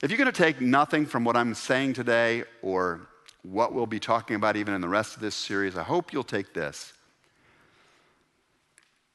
If 0.00 0.12
you're 0.12 0.18
going 0.18 0.32
to 0.32 0.42
take 0.44 0.60
nothing 0.60 1.06
from 1.06 1.24
what 1.24 1.36
I'm 1.36 1.54
saying 1.54 1.94
today 1.94 2.44
or 2.62 3.00
what 3.42 3.72
we'll 3.72 3.86
be 3.86 3.98
talking 3.98 4.36
about 4.36 4.54
even 4.54 4.74
in 4.74 4.80
the 4.80 4.88
rest 4.88 5.16
of 5.16 5.20
this 5.22 5.34
series, 5.34 5.76
I 5.76 5.82
hope 5.82 6.12
you'll 6.12 6.22
take 6.22 6.54
this. 6.54 6.92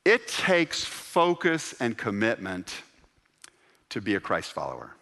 It 0.04 0.28
takes 0.28 0.84
focus 0.84 1.76
and 1.80 1.98
commitment 1.98 2.82
to 3.90 4.02
be 4.02 4.16
a 4.16 4.20
Christ 4.20 4.52
follower. 4.54 4.96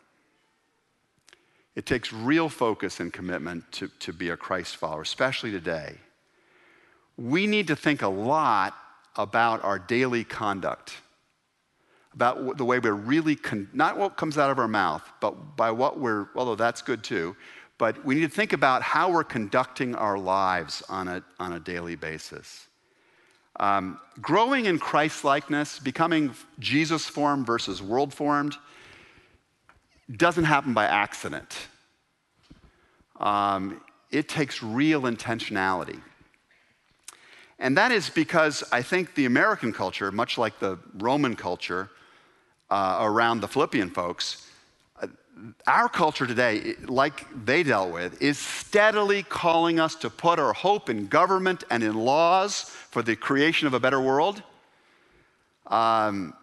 It 1.75 1.85
takes 1.85 2.12
real 2.12 2.49
focus 2.49 2.99
and 2.99 3.13
commitment 3.13 3.71
to, 3.73 3.88
to 3.99 4.12
be 4.12 4.29
a 4.29 4.38
Christ 4.38 4.75
follower, 4.75 5.01
especially 5.01 5.51
today. 5.51 5.95
We 7.17 7.47
need 7.47 7.67
to 7.67 7.75
think 7.75 8.01
a 8.01 8.07
lot 8.07 8.75
about 9.15 9.63
our 9.63 9.79
daily 9.79 10.23
conduct, 10.23 10.93
about 12.13 12.57
the 12.57 12.65
way 12.65 12.79
we're 12.79 12.93
really, 12.93 13.35
con- 13.35 13.69
not 13.73 13.97
what 13.97 14.17
comes 14.17 14.38
out 14.38 14.49
of 14.49 14.59
our 14.59 14.67
mouth, 14.67 15.03
but 15.21 15.55
by 15.55 15.71
what 15.71 15.99
we're, 15.99 16.27
although 16.35 16.55
that's 16.55 16.81
good 16.81 17.03
too, 17.03 17.35
but 17.77 18.03
we 18.03 18.15
need 18.15 18.21
to 18.21 18.29
think 18.29 18.51
about 18.51 18.81
how 18.81 19.12
we're 19.12 19.23
conducting 19.23 19.95
our 19.95 20.17
lives 20.17 20.83
on 20.89 21.07
a, 21.07 21.23
on 21.39 21.53
a 21.53 21.59
daily 21.59 21.95
basis. 21.95 22.68
Um, 23.59 23.99
growing 24.21 24.65
in 24.65 24.79
Christ 24.79 25.23
likeness, 25.23 25.79
becoming 25.79 26.33
Jesus 26.59 27.05
formed 27.05 27.45
versus 27.45 27.81
world 27.81 28.13
formed, 28.13 28.55
doesn't 30.15 30.45
happen 30.45 30.73
by 30.73 30.85
accident. 30.85 31.67
Um, 33.19 33.81
it 34.11 34.29
takes 34.29 34.63
real 34.63 35.01
intentionality. 35.01 35.99
And 37.59 37.77
that 37.77 37.91
is 37.91 38.09
because 38.09 38.63
I 38.71 38.81
think 38.81 39.15
the 39.15 39.25
American 39.25 39.73
culture, 39.73 40.11
much 40.11 40.37
like 40.37 40.59
the 40.59 40.79
Roman 40.97 41.35
culture 41.35 41.89
uh, 42.69 42.99
around 43.01 43.41
the 43.41 43.47
Philippian 43.47 43.89
folks, 43.89 44.48
our 45.67 45.89
culture 45.89 46.28
today, 46.28 46.75
like 46.86 47.25
they 47.45 47.63
dealt 47.63 47.91
with, 47.91 48.21
is 48.21 48.38
steadily 48.38 49.23
calling 49.23 49.80
us 49.80 49.95
to 49.95 50.10
put 50.10 50.39
our 50.39 50.54
hope 50.54 50.89
in 50.89 51.08
government 51.08 51.63
and 51.69 51.84
in 51.84 51.95
laws 51.95 52.63
for 52.63 53.02
the 53.02 53.15
creation 53.15 53.67
of 53.67 53.73
a 53.73 53.80
better 53.80 54.02
world. 54.02 54.41
Um, 55.67 56.34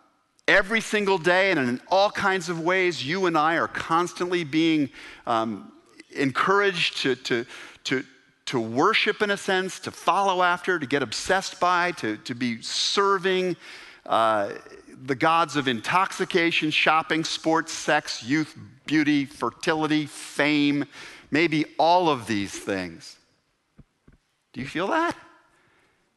every 0.48 0.80
single 0.80 1.18
day 1.18 1.50
and 1.50 1.60
in 1.60 1.80
all 1.88 2.10
kinds 2.10 2.48
of 2.48 2.60
ways, 2.60 3.04
you 3.04 3.26
and 3.26 3.36
I 3.36 3.56
are 3.58 3.68
constantly 3.68 4.44
being 4.44 4.90
um, 5.26 5.72
encouraged 6.14 6.98
to, 6.98 7.16
to, 7.16 7.46
to, 7.84 8.04
to 8.46 8.60
worship 8.60 9.22
in 9.22 9.30
a 9.30 9.36
sense, 9.36 9.80
to 9.80 9.90
follow 9.90 10.42
after, 10.42 10.78
to 10.78 10.86
get 10.86 11.02
obsessed 11.02 11.58
by, 11.60 11.92
to, 11.92 12.16
to 12.18 12.34
be 12.34 12.62
serving. 12.62 13.56
Uh, 14.04 14.52
the 15.04 15.14
gods 15.14 15.56
of 15.56 15.68
intoxication, 15.68 16.70
shopping, 16.70 17.24
sports, 17.24 17.72
sex, 17.72 18.22
youth, 18.22 18.56
beauty, 18.86 19.24
fertility, 19.24 20.06
fame, 20.06 20.84
maybe 21.30 21.66
all 21.78 22.08
of 22.08 22.26
these 22.26 22.56
things. 22.58 23.16
Do 24.52 24.60
you 24.60 24.66
feel 24.66 24.86
that? 24.88 25.16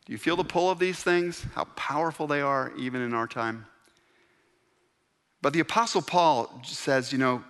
Do 0.06 0.14
you 0.14 0.18
feel 0.18 0.36
the 0.36 0.44
pull 0.44 0.72
of 0.72 0.80
these 0.80 1.04
things? 1.04 1.46
How 1.56 1.66
powerful 1.76 2.26
they 2.26 2.42
are, 2.42 2.72
even 2.78 3.02
in 3.02 3.14
our 3.14 3.28
time? 3.28 3.66
But 5.42 5.54
the 5.54 5.60
Apostle 5.60 6.02
Paul 6.02 6.62
says, 6.64 7.12
you 7.12 7.18
know, 7.18 7.44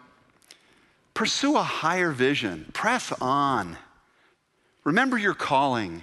pursue 1.13 1.57
a 1.57 1.63
higher 1.63 2.11
vision, 2.11 2.69
press 2.73 3.11
on, 3.21 3.77
remember 4.83 5.17
your 5.17 5.33
calling. 5.33 6.01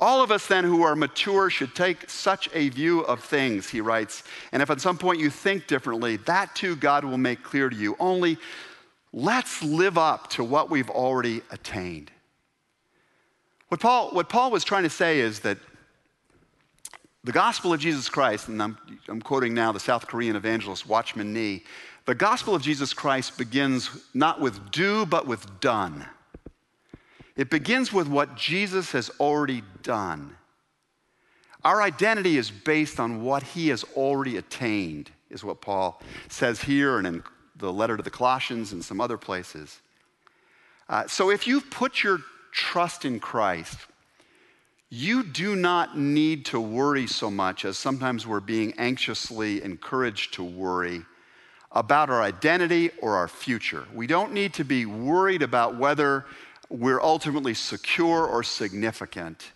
All 0.00 0.22
of 0.22 0.30
us 0.30 0.46
then 0.46 0.64
who 0.64 0.82
are 0.82 0.94
mature 0.94 1.50
should 1.50 1.74
take 1.74 2.08
such 2.08 2.48
a 2.54 2.68
view 2.68 3.00
of 3.00 3.22
things, 3.22 3.68
he 3.68 3.80
writes. 3.80 4.22
And 4.52 4.62
if 4.62 4.70
at 4.70 4.80
some 4.80 4.96
point 4.96 5.18
you 5.18 5.28
think 5.28 5.66
differently, 5.66 6.16
that 6.18 6.54
too 6.54 6.76
God 6.76 7.04
will 7.04 7.18
make 7.18 7.42
clear 7.42 7.68
to 7.68 7.74
you. 7.74 7.96
Only 7.98 8.38
let's 9.12 9.62
live 9.62 9.98
up 9.98 10.30
to 10.30 10.44
what 10.44 10.70
we've 10.70 10.90
already 10.90 11.42
attained. 11.50 12.12
What 13.68 13.80
Paul, 13.80 14.10
what 14.12 14.28
Paul 14.28 14.52
was 14.52 14.62
trying 14.62 14.84
to 14.84 14.90
say 14.90 15.18
is 15.18 15.40
that 15.40 15.58
the 17.24 17.32
gospel 17.32 17.72
of 17.72 17.80
Jesus 17.80 18.08
Christ, 18.08 18.48
and 18.48 18.62
I'm, 18.62 18.78
I'm 19.08 19.20
quoting 19.20 19.52
now 19.52 19.72
the 19.72 19.80
South 19.80 20.06
Korean 20.06 20.36
evangelist 20.36 20.86
Watchman 20.86 21.34
Nee, 21.34 21.64
the 22.06 22.14
gospel 22.14 22.54
of 22.54 22.62
Jesus 22.62 22.94
Christ 22.94 23.36
begins 23.36 23.90
not 24.14 24.40
with 24.40 24.70
do, 24.70 25.04
but 25.04 25.26
with 25.26 25.60
done. 25.60 26.06
It 27.38 27.50
begins 27.50 27.92
with 27.92 28.08
what 28.08 28.34
Jesus 28.34 28.90
has 28.92 29.10
already 29.20 29.62
done. 29.84 30.36
Our 31.62 31.80
identity 31.80 32.36
is 32.36 32.50
based 32.50 32.98
on 32.98 33.22
what 33.22 33.44
he 33.44 33.68
has 33.68 33.84
already 33.96 34.38
attained, 34.38 35.12
is 35.30 35.44
what 35.44 35.60
Paul 35.60 36.02
says 36.28 36.60
here 36.60 36.98
and 36.98 37.06
in 37.06 37.22
the 37.54 37.72
letter 37.72 37.96
to 37.96 38.02
the 38.02 38.10
Colossians 38.10 38.72
and 38.72 38.84
some 38.84 39.00
other 39.00 39.16
places. 39.16 39.80
Uh, 40.88 41.06
so 41.06 41.30
if 41.30 41.46
you've 41.46 41.70
put 41.70 42.02
your 42.02 42.18
trust 42.50 43.04
in 43.04 43.20
Christ, 43.20 43.78
you 44.90 45.22
do 45.22 45.54
not 45.54 45.96
need 45.96 46.44
to 46.46 46.60
worry 46.60 47.06
so 47.06 47.30
much 47.30 47.64
as 47.64 47.78
sometimes 47.78 48.26
we're 48.26 48.40
being 48.40 48.72
anxiously 48.78 49.62
encouraged 49.62 50.34
to 50.34 50.42
worry 50.42 51.02
about 51.70 52.10
our 52.10 52.22
identity 52.22 52.90
or 53.00 53.14
our 53.14 53.28
future. 53.28 53.86
We 53.94 54.08
don't 54.08 54.32
need 54.32 54.54
to 54.54 54.64
be 54.64 54.86
worried 54.86 55.42
about 55.42 55.76
whether 55.76 56.24
we're 56.70 57.00
ultimately 57.00 57.54
secure 57.54 58.26
or 58.26 58.42
significant 58.42 59.52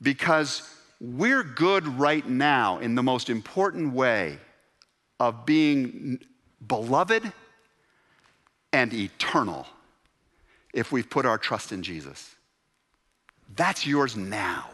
because 0.00 0.62
we're 1.00 1.42
good 1.42 1.86
right 1.98 2.26
now 2.28 2.78
in 2.78 2.94
the 2.94 3.02
most 3.02 3.28
important 3.28 3.92
way 3.92 4.38
of 5.18 5.44
being 5.44 6.18
beloved 6.66 7.32
and 8.72 8.94
eternal 8.94 9.66
if 10.72 10.92
we've 10.92 11.08
put 11.08 11.26
our 11.26 11.38
trust 11.38 11.72
in 11.72 11.82
Jesus. 11.82 12.34
That's 13.54 13.86
yours 13.86 14.16
now. 14.16 14.66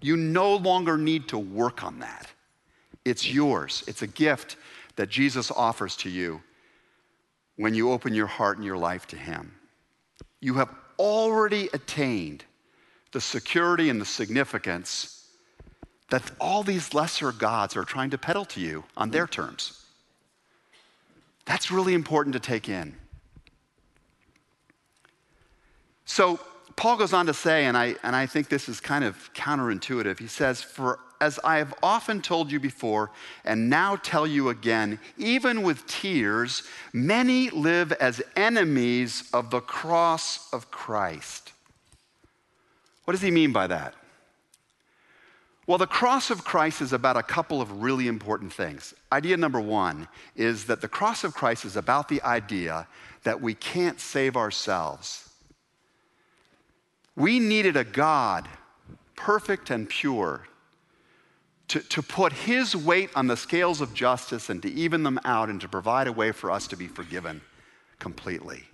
You 0.00 0.16
no 0.16 0.56
longer 0.56 0.96
need 0.98 1.28
to 1.28 1.38
work 1.38 1.82
on 1.82 2.00
that. 2.00 2.28
It's 3.04 3.28
yours. 3.32 3.84
It's 3.86 4.02
a 4.02 4.06
gift 4.06 4.56
that 4.96 5.08
Jesus 5.08 5.50
offers 5.50 5.96
to 5.98 6.10
you 6.10 6.42
when 7.56 7.74
you 7.74 7.90
open 7.92 8.14
your 8.14 8.26
heart 8.26 8.56
and 8.56 8.66
your 8.66 8.76
life 8.76 9.06
to 9.08 9.16
Him. 9.16 9.54
You 10.46 10.54
have 10.54 10.72
already 10.96 11.68
attained 11.72 12.44
the 13.10 13.20
security 13.20 13.90
and 13.90 14.00
the 14.00 14.04
significance 14.04 15.26
that 16.10 16.22
all 16.40 16.62
these 16.62 16.94
lesser 16.94 17.32
gods 17.32 17.76
are 17.76 17.82
trying 17.82 18.10
to 18.10 18.18
peddle 18.18 18.44
to 18.44 18.60
you 18.60 18.84
on 18.96 19.10
their 19.10 19.26
terms. 19.26 19.84
That's 21.46 21.72
really 21.72 21.94
important 21.94 22.34
to 22.34 22.38
take 22.38 22.68
in. 22.68 22.94
So, 26.04 26.38
Paul 26.76 26.98
goes 26.98 27.14
on 27.14 27.26
to 27.26 27.34
say, 27.34 27.64
and 27.64 27.76
I, 27.76 27.96
and 28.02 28.14
I 28.14 28.26
think 28.26 28.48
this 28.48 28.68
is 28.68 28.80
kind 28.80 29.02
of 29.02 29.32
counterintuitive. 29.32 30.18
He 30.18 30.26
says, 30.26 30.62
For 30.62 31.00
as 31.20 31.40
I 31.42 31.56
have 31.56 31.74
often 31.82 32.20
told 32.20 32.52
you 32.52 32.60
before, 32.60 33.10
and 33.44 33.70
now 33.70 33.96
tell 33.96 34.26
you 34.26 34.50
again, 34.50 34.98
even 35.16 35.62
with 35.62 35.86
tears, 35.86 36.62
many 36.92 37.48
live 37.48 37.92
as 37.92 38.20
enemies 38.36 39.28
of 39.32 39.50
the 39.50 39.60
cross 39.60 40.52
of 40.52 40.70
Christ. 40.70 41.52
What 43.04 43.12
does 43.12 43.22
he 43.22 43.30
mean 43.30 43.52
by 43.52 43.68
that? 43.68 43.94
Well, 45.66 45.78
the 45.78 45.86
cross 45.86 46.30
of 46.30 46.44
Christ 46.44 46.80
is 46.80 46.92
about 46.92 47.16
a 47.16 47.22
couple 47.22 47.60
of 47.60 47.82
really 47.82 48.06
important 48.06 48.52
things. 48.52 48.94
Idea 49.10 49.36
number 49.36 49.60
one 49.60 50.06
is 50.36 50.66
that 50.66 50.80
the 50.80 50.88
cross 50.88 51.24
of 51.24 51.34
Christ 51.34 51.64
is 51.64 51.76
about 51.76 52.08
the 52.08 52.22
idea 52.22 52.86
that 53.24 53.40
we 53.40 53.54
can't 53.54 53.98
save 53.98 54.36
ourselves. 54.36 55.25
We 57.16 57.40
needed 57.40 57.76
a 57.76 57.84
God, 57.84 58.46
perfect 59.16 59.70
and 59.70 59.88
pure, 59.88 60.46
to, 61.68 61.80
to 61.80 62.02
put 62.02 62.32
his 62.32 62.76
weight 62.76 63.10
on 63.16 63.26
the 63.26 63.36
scales 63.36 63.80
of 63.80 63.94
justice 63.94 64.50
and 64.50 64.62
to 64.62 64.70
even 64.70 65.02
them 65.02 65.18
out 65.24 65.48
and 65.48 65.60
to 65.62 65.68
provide 65.68 66.06
a 66.06 66.12
way 66.12 66.30
for 66.30 66.50
us 66.50 66.68
to 66.68 66.76
be 66.76 66.86
forgiven 66.86 67.40
completely. 67.98 68.64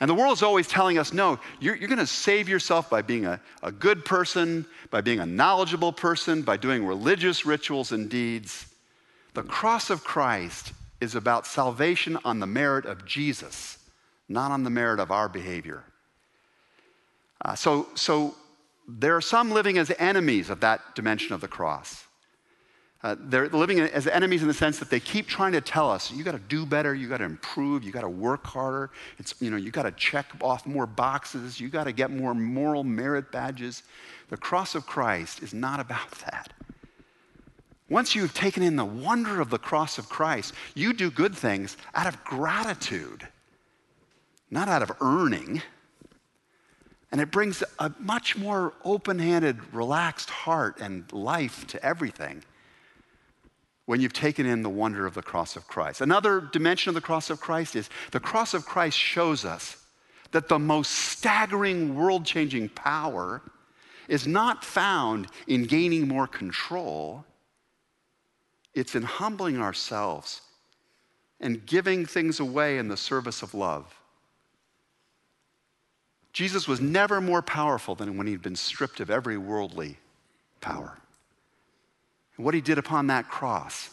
And 0.00 0.08
the 0.08 0.14
world 0.14 0.32
is 0.32 0.42
always 0.42 0.66
telling 0.66 0.98
us 0.98 1.12
no, 1.12 1.38
you're, 1.60 1.76
you're 1.76 1.88
going 1.88 1.98
to 1.98 2.06
save 2.06 2.48
yourself 2.48 2.88
by 2.88 3.02
being 3.02 3.26
a, 3.26 3.38
a 3.62 3.70
good 3.70 4.04
person, 4.04 4.64
by 4.90 5.02
being 5.02 5.20
a 5.20 5.26
knowledgeable 5.26 5.92
person, 5.92 6.42
by 6.42 6.56
doing 6.56 6.86
religious 6.86 7.44
rituals 7.44 7.92
and 7.92 8.08
deeds. 8.08 8.66
The 9.34 9.42
cross 9.42 9.90
of 9.90 10.02
Christ 10.02 10.72
is 11.00 11.14
about 11.14 11.46
salvation 11.46 12.18
on 12.24 12.40
the 12.40 12.46
merit 12.46 12.86
of 12.86 13.04
Jesus, 13.04 13.78
not 14.28 14.50
on 14.50 14.64
the 14.64 14.70
merit 14.70 15.00
of 15.00 15.10
our 15.10 15.28
behavior. 15.28 15.84
Uh, 17.42 17.54
so, 17.54 17.88
so 17.94 18.34
there 18.86 19.16
are 19.16 19.20
some 19.20 19.50
living 19.50 19.78
as 19.78 19.90
enemies 19.98 20.50
of 20.50 20.60
that 20.60 20.94
dimension 20.94 21.32
of 21.32 21.40
the 21.40 21.48
cross. 21.48 22.04
Uh, 23.02 23.16
they're 23.18 23.48
living 23.48 23.80
as 23.80 24.06
enemies 24.06 24.42
in 24.42 24.48
the 24.48 24.52
sense 24.52 24.78
that 24.78 24.90
they 24.90 25.00
keep 25.00 25.26
trying 25.26 25.52
to 25.52 25.60
tell 25.62 25.90
us 25.90 26.12
you 26.12 26.22
got 26.22 26.32
to 26.32 26.38
do 26.38 26.66
better 26.66 26.94
you 26.94 27.08
got 27.08 27.16
to 27.16 27.24
improve 27.24 27.82
you 27.82 27.90
got 27.90 28.02
to 28.02 28.08
work 28.10 28.46
harder. 28.46 28.90
It's 29.18 29.34
you 29.40 29.50
know 29.50 29.56
you 29.56 29.70
got 29.70 29.84
to 29.84 29.92
check 29.92 30.26
off 30.42 30.66
more 30.66 30.86
boxes 30.86 31.58
you 31.58 31.70
got 31.70 31.84
to 31.84 31.92
get 31.92 32.10
more 32.10 32.34
moral 32.34 32.84
merit 32.84 33.32
badges. 33.32 33.84
The 34.28 34.36
cross 34.36 34.74
of 34.74 34.84
christ 34.84 35.42
is 35.42 35.54
not 35.54 35.80
about 35.80 36.10
that. 36.26 36.52
Once 37.88 38.14
you've 38.14 38.34
taken 38.34 38.62
in 38.62 38.76
the 38.76 38.84
wonder 38.84 39.40
of 39.40 39.48
the 39.48 39.58
cross 39.58 39.96
of 39.96 40.10
christ 40.10 40.52
you 40.74 40.92
do 40.92 41.10
good 41.10 41.34
things 41.34 41.78
out 41.94 42.06
of 42.06 42.22
gratitude 42.22 43.26
not 44.50 44.68
out 44.68 44.82
of 44.82 44.92
earning 45.00 45.62
and 47.12 47.20
it 47.20 47.30
brings 47.30 47.62
a 47.78 47.92
much 47.98 48.36
more 48.36 48.72
open 48.84 49.18
handed, 49.18 49.72
relaxed 49.74 50.30
heart 50.30 50.78
and 50.80 51.10
life 51.12 51.66
to 51.68 51.84
everything 51.84 52.44
when 53.86 54.00
you've 54.00 54.12
taken 54.12 54.46
in 54.46 54.62
the 54.62 54.70
wonder 54.70 55.06
of 55.06 55.14
the 55.14 55.22
cross 55.22 55.56
of 55.56 55.66
Christ. 55.66 56.00
Another 56.00 56.40
dimension 56.40 56.90
of 56.90 56.94
the 56.94 57.00
cross 57.00 57.28
of 57.28 57.40
Christ 57.40 57.74
is 57.74 57.90
the 58.12 58.20
cross 58.20 58.54
of 58.54 58.64
Christ 58.64 58.96
shows 58.96 59.44
us 59.44 59.76
that 60.30 60.48
the 60.48 60.60
most 60.60 60.90
staggering, 60.90 61.96
world 61.96 62.24
changing 62.24 62.68
power 62.68 63.42
is 64.06 64.26
not 64.26 64.64
found 64.64 65.26
in 65.48 65.64
gaining 65.64 66.06
more 66.06 66.28
control, 66.28 67.24
it's 68.74 68.94
in 68.94 69.02
humbling 69.02 69.60
ourselves 69.60 70.42
and 71.40 71.66
giving 71.66 72.06
things 72.06 72.38
away 72.38 72.78
in 72.78 72.86
the 72.86 72.96
service 72.96 73.42
of 73.42 73.54
love. 73.54 73.99
Jesus 76.32 76.68
was 76.68 76.80
never 76.80 77.20
more 77.20 77.42
powerful 77.42 77.94
than 77.94 78.16
when 78.16 78.26
he'd 78.26 78.42
been 78.42 78.56
stripped 78.56 79.00
of 79.00 79.10
every 79.10 79.36
worldly 79.36 79.98
power. 80.60 80.98
And 82.36 82.44
what 82.44 82.54
he 82.54 82.60
did 82.60 82.78
upon 82.78 83.08
that 83.08 83.28
cross 83.28 83.90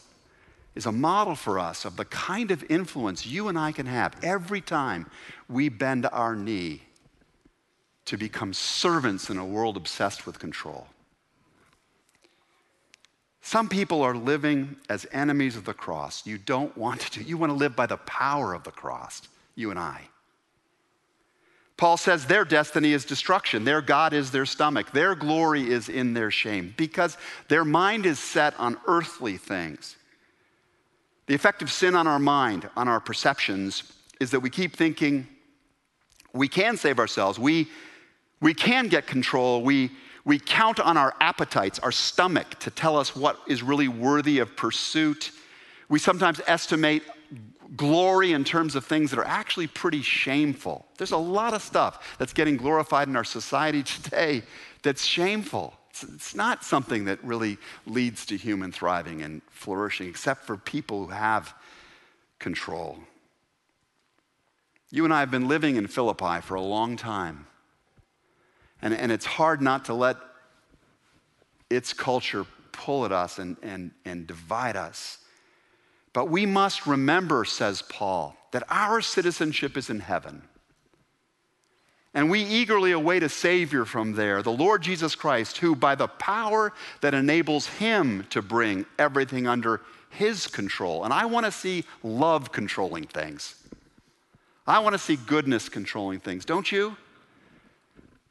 is 0.76 0.86
a 0.86 0.91
model 0.91 1.36
for 1.36 1.58
us 1.58 1.86
of 1.86 1.97
the 1.97 2.06
kind 2.06 2.52
of 2.52 2.63
influence 2.69 3.26
you 3.26 3.47
and 3.47 3.58
I 3.58 3.71
can 3.71 3.88
have 3.88 4.15
every 4.23 4.62
time 4.62 5.10
we 5.50 5.69
bend 5.69 6.06
our 6.06 6.36
knee 6.36 6.84
to 8.06 8.17
become 8.17 8.54
servants 8.54 9.30
in 9.30 9.38
a 9.38 9.45
world 9.45 9.76
obsessed 9.76 10.26
with 10.26 10.39
control. 10.39 10.88
Some 13.41 13.69
people 13.69 14.02
are 14.02 14.15
living 14.15 14.76
as 14.89 15.08
enemies 15.12 15.56
of 15.56 15.65
the 15.65 15.73
cross. 15.73 16.26
You 16.26 16.38
don't 16.38 16.78
want 16.78 17.02
to. 17.02 17.19
Do, 17.19 17.26
you 17.26 17.38
want 17.38 17.50
to 17.50 17.56
live 17.56 17.76
by 17.76 17.86
the 17.86 17.97
power 17.97 18.54
of 18.54 18.63
the 18.63 18.71
cross, 18.71 19.21
you 19.56 19.71
and 19.71 19.80
I. 19.80 20.10
Paul 21.77 21.97
says 21.97 22.25
their 22.25 22.43
destiny 22.43 22.91
is 22.91 23.05
destruction. 23.05 23.63
Their 23.63 23.81
God 23.81 24.11
is 24.11 24.31
their 24.31 24.47
stomach. 24.47 24.91
Their 24.91 25.13
glory 25.13 25.69
is 25.71 25.89
in 25.89 26.13
their 26.13 26.31
shame 26.31 26.73
because 26.75 27.17
their 27.49 27.63
mind 27.63 28.07
is 28.07 28.17
set 28.17 28.59
on 28.59 28.77
earthly 28.87 29.37
things. 29.37 29.95
The 31.27 31.35
effect 31.35 31.61
of 31.61 31.71
sin 31.71 31.95
on 31.95 32.07
our 32.07 32.19
mind, 32.19 32.67
on 32.75 32.87
our 32.87 32.99
perceptions, 32.99 33.83
is 34.19 34.31
that 34.31 34.39
we 34.39 34.49
keep 34.49 34.75
thinking 34.75 35.27
we 36.33 36.47
can 36.47 36.77
save 36.77 36.99
ourselves. 36.99 37.37
We, 37.37 37.67
we 38.41 38.53
can 38.53 38.87
get 38.87 39.05
control. 39.05 39.61
We, 39.61 39.91
we 40.25 40.39
count 40.39 40.79
on 40.79 40.97
our 40.97 41.13
appetites, 41.19 41.79
our 41.79 41.91
stomach, 41.91 42.59
to 42.59 42.71
tell 42.71 42.97
us 42.97 43.15
what 43.15 43.39
is 43.47 43.61
really 43.61 43.87
worthy 43.87 44.39
of 44.39 44.55
pursuit. 44.55 45.31
We 45.89 45.99
sometimes 45.99 46.41
estimate 46.47 47.03
glory 47.75 48.34
in 48.34 48.43
terms 48.43 48.75
of 48.75 48.86
things 48.86 49.12
that 49.12 49.19
are 49.19 49.27
actually 49.27 49.67
pretty 49.67 50.01
shameful. 50.01 50.86
There's 50.97 51.12
a 51.12 51.17
lot 51.17 51.53
of 51.53 51.62
stuff 51.62 52.15
that's 52.17 52.34
getting 52.34 52.58
glorified 52.58 53.08
in 53.08 53.15
our 53.15 53.23
society 53.23 53.84
today 54.03 54.43
that's 54.84 55.03
shameful. 55.03 55.73
It's, 55.89 56.03
it's, 56.03 56.36
not 56.36 56.63
something 56.63 57.06
that 57.06 57.23
really 57.23 57.58
leads 57.86 58.25
to 58.27 58.38
human 58.38 58.71
thriving 58.71 59.21
and 59.21 59.41
flourishing, 59.49 60.08
except 60.08 60.45
for 60.45 60.56
people 60.56 61.06
who 61.06 61.12
have 61.12 61.53
control. 62.39 62.99
You 64.89 65.03
and 65.03 65.13
I 65.13 65.19
have 65.19 65.32
been 65.32 65.47
living 65.47 65.75
in 65.75 65.88
Philippi 65.88 66.41
for 66.41 66.56
a 66.56 66.62
long 66.62 66.95
time. 66.95 67.47
And, 68.82 68.93
and 68.93 69.12
it's 69.12 69.25
hard 69.25 69.62
not 69.62 69.86
to 69.86 69.93
let 69.93 70.17
its 71.69 71.93
culture 71.93 72.45
pull 72.71 73.06
at 73.06 73.12
us 73.12 73.39
and, 73.39 73.58
and, 73.62 73.91
and 74.06 74.27
divide 74.27 74.75
us. 74.75 75.17
But 76.17 76.32
we 76.32 76.47
must 76.47 76.88
remember, 76.88 77.45
says 77.45 77.84
Paul, 77.84 78.36
that 78.49 78.63
our 78.71 79.01
citizenship 79.01 79.77
is 79.77 79.91
in 79.91 79.99
heaven. 79.99 80.41
And 82.12 82.32
we 82.32 82.41
eagerly 82.41 82.91
await 82.91 83.21
a 83.21 83.30
Savior 83.30 83.86
from 83.86 84.13
there, 84.13 84.41
the 84.41 84.51
Lord 84.51 84.82
Jesus 84.82 85.13
Christ, 85.13 85.60
who, 85.60 85.75
by 85.75 85.93
the 85.93 86.08
power 86.08 86.73
that 87.01 87.13
enables 87.13 87.67
Him 87.67 88.25
to 88.32 88.41
bring 88.41 88.88
everything 88.97 89.45
under 89.45 89.82
His 90.10 90.47
control, 90.47 91.03
and 91.03 91.13
I 91.13 91.25
want 91.25 91.45
to 91.45 91.51
see 91.51 91.84
love 92.01 92.51
controlling 92.51 93.06
things. 93.06 93.53
I 94.65 94.80
want 94.80 94.93
to 94.93 94.99
see 94.99 95.17
goodness 95.17 95.69
controlling 95.69 96.19
things, 96.19 96.45
don't 96.45 96.71
you? 96.71 96.97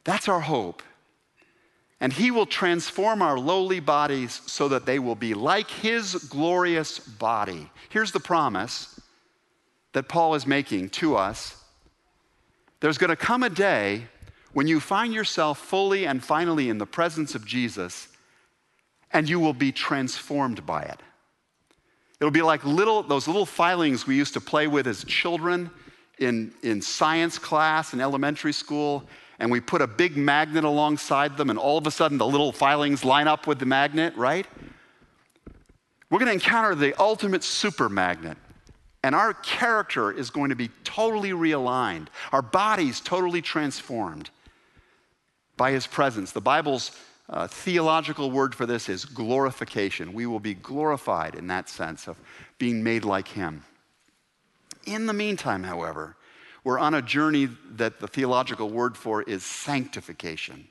That's 0.03 0.27
our 0.27 0.41
hope. 0.41 0.83
And 1.99 2.13
he 2.13 2.29
will 2.29 2.45
transform 2.45 3.21
our 3.21 3.39
lowly 3.39 3.79
bodies 3.79 4.41
so 4.45 4.67
that 4.67 4.85
they 4.85 4.99
will 4.99 5.15
be 5.15 5.33
like 5.33 5.69
his 5.69 6.13
glorious 6.15 6.99
body. 6.99 7.71
Here's 7.89 8.11
the 8.11 8.19
promise 8.19 8.99
that 9.93 10.07
Paul 10.07 10.35
is 10.35 10.45
making 10.45 10.89
to 10.91 11.15
us 11.15 11.55
there's 12.79 12.99
going 12.99 13.09
to 13.09 13.15
come 13.15 13.41
a 13.41 13.49
day 13.49 14.03
when 14.53 14.67
you 14.67 14.79
find 14.79 15.13
yourself 15.13 15.57
fully 15.57 16.05
and 16.05 16.23
finally 16.23 16.69
in 16.69 16.77
the 16.77 16.85
presence 16.85 17.33
of 17.33 17.45
Jesus, 17.45 18.07
and 19.11 19.27
you 19.27 19.39
will 19.39 19.53
be 19.53 19.71
transformed 19.71 20.65
by 20.65 20.83
it. 20.83 20.99
It'll 22.19 22.31
be 22.31 22.41
like 22.41 22.63
little, 22.63 23.03
those 23.03 23.27
little 23.27 23.45
filings 23.45 24.07
we 24.07 24.15
used 24.15 24.33
to 24.33 24.41
play 24.41 24.67
with 24.67 24.87
as 24.87 25.03
children 25.05 25.69
in, 26.19 26.53
in 26.63 26.81
science 26.81 27.37
class 27.37 27.93
in 27.93 28.01
elementary 28.01 28.53
school, 28.53 29.03
and 29.39 29.51
we 29.51 29.59
put 29.59 29.81
a 29.81 29.87
big 29.87 30.17
magnet 30.17 30.63
alongside 30.63 31.37
them, 31.37 31.49
and 31.49 31.59
all 31.59 31.77
of 31.77 31.85
a 31.85 31.91
sudden 31.91 32.17
the 32.17 32.25
little 32.25 32.51
filings 32.51 33.05
line 33.05 33.27
up 33.27 33.47
with 33.47 33.59
the 33.59 33.65
magnet, 33.65 34.15
right? 34.15 34.47
We're 36.09 36.19
going 36.19 36.27
to 36.27 36.33
encounter 36.33 36.73
the 36.73 36.99
ultimate 36.99 37.43
super 37.43 37.89
magnet. 37.89 38.37
And 39.03 39.13
our 39.15 39.33
character 39.33 40.11
is 40.11 40.29
going 40.31 40.49
to 40.49 40.55
be 40.55 40.69
totally 40.83 41.29
realigned, 41.29 42.07
our 42.31 42.41
bodies 42.41 42.99
totally 42.99 43.41
transformed 43.41 44.29
by 45.55 45.71
his 45.71 45.87
presence. 45.87 46.31
The 46.31 46.41
Bible's 46.41 46.91
uh, 47.29 47.47
theological 47.47 48.31
word 48.31 48.53
for 48.53 48.65
this 48.65 48.89
is 48.89 49.05
glorification. 49.05 50.13
We 50.13 50.25
will 50.25 50.39
be 50.39 50.55
glorified 50.55 51.35
in 51.35 51.47
that 51.47 51.69
sense 51.69 52.07
of 52.07 52.17
being 52.57 52.83
made 52.83 53.05
like 53.05 53.29
him. 53.29 53.63
In 54.85 55.05
the 55.05 55.13
meantime, 55.13 55.63
however, 55.63 56.16
we're 56.67 56.79
on 56.79 56.95
a 56.95 57.01
journey 57.01 57.47
that 57.77 58.01
the 58.01 58.09
theological 58.09 58.69
word 58.69 58.97
for 58.97 59.21
is 59.21 59.41
sanctification. 59.45 60.67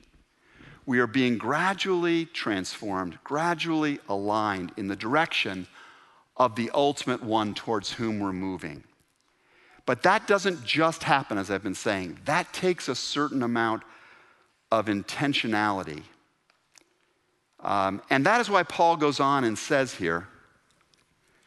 We 0.85 0.99
are 0.99 1.07
being 1.07 1.39
gradually 1.39 2.27
transformed, 2.27 3.17
gradually 3.23 3.97
aligned 4.07 4.73
in 4.77 4.89
the 4.89 4.95
direction 4.95 5.65
of 6.35 6.55
the 6.55 6.69
ultimate 6.75 7.23
one 7.23 7.55
towards 7.55 7.93
whom 7.93 8.19
we're 8.19 8.31
moving. 8.31 8.83
But 9.87 10.03
that 10.03 10.27
doesn't 10.27 10.63
just 10.63 11.01
happen, 11.01 11.39
as 11.39 11.49
I've 11.49 11.63
been 11.63 11.73
saying. 11.73 12.19
That 12.25 12.53
takes 12.53 12.87
a 12.87 12.93
certain 12.93 13.41
amount 13.41 13.81
of 14.71 14.85
intentionality. 14.85 16.03
Um, 17.59 18.03
and 18.11 18.23
that 18.27 18.39
is 18.39 18.51
why 18.51 18.61
Paul 18.61 18.97
goes 18.97 19.19
on 19.19 19.43
and 19.43 19.57
says 19.57 19.95
here 19.95 20.27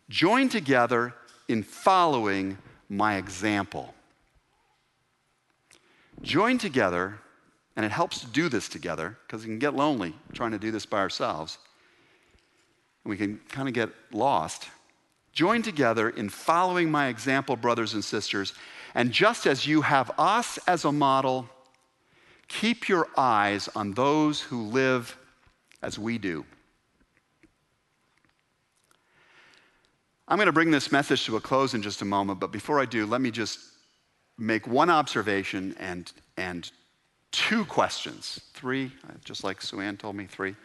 join 0.09 0.49
together 0.49 1.15
in 1.47 1.63
following 1.63 2.59
my 2.89 3.15
example. 3.15 3.95
Join 6.23 6.59
together, 6.59 7.19
and 7.77 7.87
it 7.87 7.93
helps 7.93 8.21
to 8.21 8.27
do 8.27 8.49
this 8.49 8.69
together 8.69 9.17
because 9.27 9.43
we 9.43 9.49
can 9.49 9.59
get 9.59 9.75
lonely 9.75 10.15
trying 10.33 10.51
to 10.53 10.59
do 10.59 10.71
this 10.71 10.87
by 10.87 10.99
ourselves. 10.99 11.59
And 13.05 13.11
we 13.11 13.17
can 13.17 13.41
kind 13.49 13.69
of 13.69 13.75
get 13.75 13.91
lost. 14.13 14.69
Join 15.33 15.63
together 15.63 16.11
in 16.11 16.29
following 16.29 16.91
my 16.91 17.09
example, 17.09 17.57
brothers 17.57 17.95
and 17.95 18.05
sisters. 18.05 18.53
And 18.95 19.13
just 19.13 19.47
as 19.47 19.67
you 19.67 19.83
have 19.83 20.11
us 20.19 20.59
as 20.67 20.85
a 20.85 20.93
model, 20.93 21.49
keep 22.49 22.89
your 22.89 23.09
eyes 23.17 23.69
on 23.75 23.93
those 23.93 24.41
who 24.41 24.65
live 24.65 25.17
as 25.83 25.99
we 25.99 26.19
do. 26.19 26.45
I'm 30.29 30.37
going 30.37 30.47
to 30.47 30.53
bring 30.53 30.71
this 30.71 30.93
message 30.93 31.25
to 31.27 31.37
a 31.37 31.41
close 31.41 31.75
in 31.75 31.83
just 31.83 32.03
a 32.03 32.05
moment, 32.05 32.39
but 32.39 32.53
before 32.53 32.79
I 32.79 32.85
do, 32.85 33.07
let 33.07 33.21
me 33.21 33.31
just 33.31 33.59
make 34.41 34.67
one 34.67 34.91
observation 34.91 35.77
and, 35.79 36.11
and 36.37 36.71
two 37.31 37.65
questions. 37.67 38.41
Three, 38.55 38.91
just 39.25 39.45
like 39.45 39.63
Suanne 39.63 39.97
told 39.97 40.17
me, 40.17 40.27
three. 40.27 40.57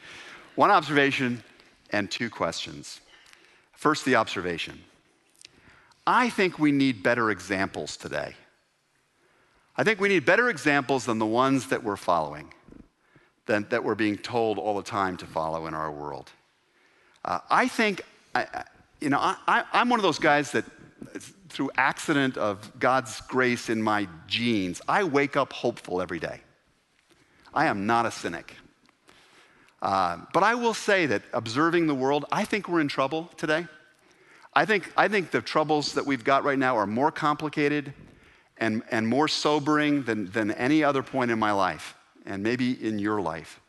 One 0.56 0.72
observation 0.72 1.44
and 1.92 2.10
two 2.10 2.30
questions. 2.30 3.02
First, 3.74 4.06
the 4.06 4.16
observation. 4.16 4.82
I 6.08 6.30
think 6.30 6.58
we 6.58 6.72
need 6.72 7.04
better 7.04 7.30
examples 7.30 7.98
today. 7.98 8.36
I 9.76 9.84
think 9.84 10.00
we 10.00 10.08
need 10.08 10.26
better 10.26 10.50
examples 10.50 11.06
than 11.06 11.20
the 11.20 11.26
ones 11.26 11.68
that 11.68 11.84
we're 11.84 11.98
following, 11.98 12.54
than, 13.46 13.68
that 13.70 13.84
we're 13.84 13.96
being 13.96 14.18
told 14.18 14.58
all 14.58 14.78
the 14.78 14.84
time 14.84 15.18
to 15.18 15.26
follow 15.26 15.68
in 15.68 15.74
our 15.74 15.92
world. 15.92 16.32
Uh, 17.26 17.40
I 17.50 17.68
think, 17.68 18.02
I, 18.34 18.64
you 19.02 19.10
know, 19.10 19.20
I, 19.20 19.64
I'm 19.74 19.90
one 19.90 20.00
of 20.00 20.04
those 20.04 20.20
guys 20.20 20.52
that, 20.52 20.64
through 21.50 21.72
accident 21.78 22.38
of 22.38 22.80
God's 22.80 23.22
grace 23.22 23.70
in 23.70 23.82
my 23.82 24.08
genes, 24.28 24.82
I 24.88 25.04
wake 25.04 25.38
up 25.38 25.54
hopeful 25.54 26.02
every 26.02 26.20
day. 26.20 26.42
I 27.54 27.68
am 27.68 27.86
not 27.86 28.06
a 28.06 28.12
cynic. 28.12 28.54
Uh, 29.82 30.18
but 30.34 30.44
I 30.44 30.56
will 30.56 30.74
say 30.74 31.06
that 31.06 31.22
observing 31.34 31.88
the 31.88 31.96
world, 31.96 32.26
I 32.32 32.44
think 32.44 32.68
we're 32.68 32.82
in 32.82 32.88
trouble 32.88 33.30
today. 33.38 33.68
I 34.54 34.66
think, 34.66 34.92
I 34.96 35.08
think 35.08 35.32
the 35.32 35.42
troubles 35.42 35.94
that 35.94 36.06
we've 36.06 36.24
got 36.24 36.44
right 36.44 36.58
now 36.58 36.78
are 36.78 36.88
more 36.88 37.12
complicated 37.12 37.94
and, 38.58 38.84
and 38.90 39.08
more 39.08 39.28
sobering 39.28 40.04
than, 40.04 40.32
than 40.32 40.52
any 40.52 40.84
other 40.84 41.04
point 41.04 41.30
in 41.30 41.38
my 41.38 41.52
life, 41.52 41.96
and 42.26 42.42
maybe 42.42 42.72
in 42.72 43.00
your 43.00 43.22
life. 43.22 43.60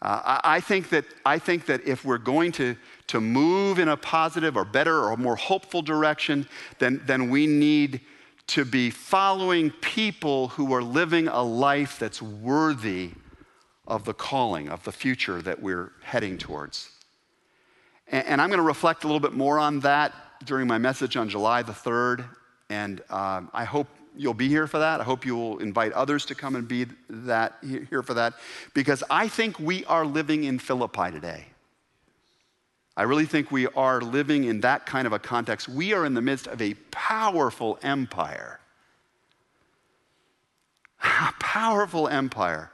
Uh, 0.00 0.20
I, 0.24 0.56
I, 0.56 0.60
think 0.60 0.88
that, 0.90 1.04
I 1.24 1.38
think 1.38 1.66
that 1.66 1.86
if 1.86 2.04
we're 2.04 2.18
going 2.18 2.52
to, 2.52 2.76
to 3.08 3.20
move 3.20 3.78
in 3.78 3.88
a 3.88 3.96
positive 3.96 4.56
or 4.56 4.64
better 4.64 5.04
or 5.04 5.16
more 5.16 5.36
hopeful 5.36 5.82
direction, 5.82 6.48
then, 6.78 7.00
then 7.06 7.30
we 7.30 7.46
need 7.46 8.00
to 8.48 8.64
be 8.64 8.90
following 8.90 9.70
people 9.70 10.48
who 10.48 10.72
are 10.72 10.82
living 10.82 11.28
a 11.28 11.42
life 11.42 11.98
that's 11.98 12.22
worthy 12.22 13.10
of 13.86 14.04
the 14.04 14.14
calling, 14.14 14.68
of 14.68 14.82
the 14.84 14.92
future 14.92 15.42
that 15.42 15.60
we're 15.60 15.92
heading 16.02 16.38
towards. 16.38 16.90
And, 18.08 18.26
and 18.26 18.40
I'm 18.40 18.48
going 18.48 18.58
to 18.58 18.64
reflect 18.64 19.04
a 19.04 19.06
little 19.06 19.20
bit 19.20 19.32
more 19.32 19.58
on 19.58 19.80
that 19.80 20.12
during 20.44 20.66
my 20.66 20.78
message 20.78 21.16
on 21.16 21.28
July 21.28 21.62
the 21.62 21.72
3rd. 21.72 22.28
And 22.68 23.00
um, 23.10 23.50
I 23.52 23.64
hope 23.64 23.88
you'll 24.16 24.34
be 24.34 24.48
here 24.48 24.66
for 24.66 24.78
that. 24.78 25.00
I 25.00 25.04
hope 25.04 25.24
you'll 25.24 25.58
invite 25.58 25.92
others 25.92 26.24
to 26.26 26.34
come 26.34 26.56
and 26.56 26.66
be 26.66 26.86
that, 27.08 27.54
here 27.62 28.02
for 28.02 28.14
that, 28.14 28.34
because 28.74 29.02
I 29.10 29.28
think 29.28 29.58
we 29.58 29.84
are 29.84 30.04
living 30.04 30.44
in 30.44 30.58
Philippi 30.58 31.10
today. 31.10 31.46
I 32.96 33.02
really 33.02 33.26
think 33.26 33.50
we 33.50 33.66
are 33.68 34.00
living 34.00 34.44
in 34.44 34.60
that 34.60 34.86
kind 34.86 35.06
of 35.06 35.12
a 35.12 35.18
context. 35.18 35.68
We 35.68 35.92
are 35.92 36.06
in 36.06 36.14
the 36.14 36.22
midst 36.22 36.46
of 36.46 36.62
a 36.62 36.74
powerful 36.90 37.78
empire. 37.82 38.58
A 41.02 41.32
powerful 41.38 42.08
empire 42.08 42.70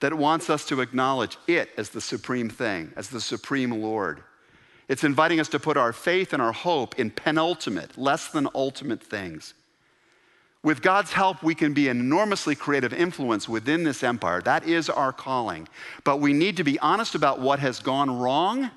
that 0.00 0.14
wants 0.14 0.48
us 0.48 0.64
to 0.66 0.80
acknowledge 0.80 1.36
it 1.46 1.70
as 1.76 1.90
the 1.90 2.00
supreme 2.00 2.48
thing, 2.48 2.92
as 2.96 3.10
the 3.10 3.20
supreme 3.20 3.70
Lord. 3.70 4.22
It's 4.88 5.04
inviting 5.04 5.40
us 5.40 5.48
to 5.48 5.58
put 5.58 5.76
our 5.76 5.92
faith 5.92 6.32
and 6.32 6.40
our 6.40 6.52
hope 6.52 6.98
in 6.98 7.10
penultimate, 7.10 7.98
less 7.98 8.28
than 8.28 8.48
ultimate 8.54 9.02
things. 9.02 9.52
With 10.62 10.82
God's 10.82 11.12
help, 11.12 11.42
we 11.42 11.54
can 11.54 11.74
be 11.74 11.88
enormously 11.88 12.54
creative 12.54 12.92
influence 12.92 13.48
within 13.48 13.84
this 13.84 14.02
empire. 14.02 14.40
That 14.40 14.66
is 14.66 14.88
our 14.88 15.12
calling. 15.12 15.68
But 16.02 16.20
we 16.20 16.32
need 16.32 16.56
to 16.56 16.64
be 16.64 16.78
honest 16.78 17.14
about 17.14 17.40
what 17.40 17.58
has 17.58 17.78
gone 17.78 18.18
wrong 18.18 18.70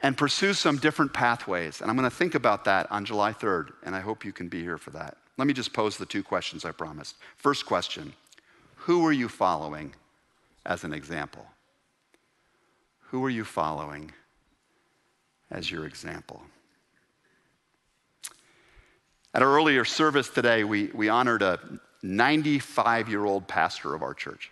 and 0.00 0.16
pursue 0.16 0.52
some 0.52 0.76
different 0.76 1.12
pathways. 1.12 1.80
And 1.80 1.90
I'm 1.90 1.96
going 1.96 2.08
to 2.08 2.14
think 2.14 2.34
about 2.34 2.64
that 2.64 2.90
on 2.90 3.04
July 3.04 3.32
3rd, 3.32 3.72
and 3.82 3.94
I 3.94 4.00
hope 4.00 4.24
you 4.24 4.32
can 4.32 4.48
be 4.48 4.62
here 4.62 4.78
for 4.78 4.90
that. 4.90 5.16
Let 5.36 5.46
me 5.46 5.54
just 5.54 5.72
pose 5.72 5.96
the 5.96 6.06
two 6.06 6.22
questions 6.22 6.64
I 6.64 6.72
promised. 6.72 7.16
First 7.36 7.66
question 7.66 8.12
who 8.76 9.04
are 9.04 9.12
you 9.12 9.28
following 9.28 9.94
as 10.64 10.84
an 10.84 10.92
example? 10.92 11.44
Who 13.10 13.24
are 13.24 13.30
you 13.30 13.44
following 13.44 14.12
as 15.50 15.70
your 15.70 15.86
example? 15.86 16.42
At 19.34 19.42
our 19.42 19.48
earlier 19.48 19.84
service 19.84 20.28
today, 20.28 20.64
we, 20.64 20.86
we 20.94 21.08
honored 21.08 21.42
a 21.42 21.58
95 22.02 23.08
year 23.08 23.24
old 23.24 23.48
pastor 23.48 23.94
of 23.94 24.02
our 24.02 24.14
church 24.14 24.50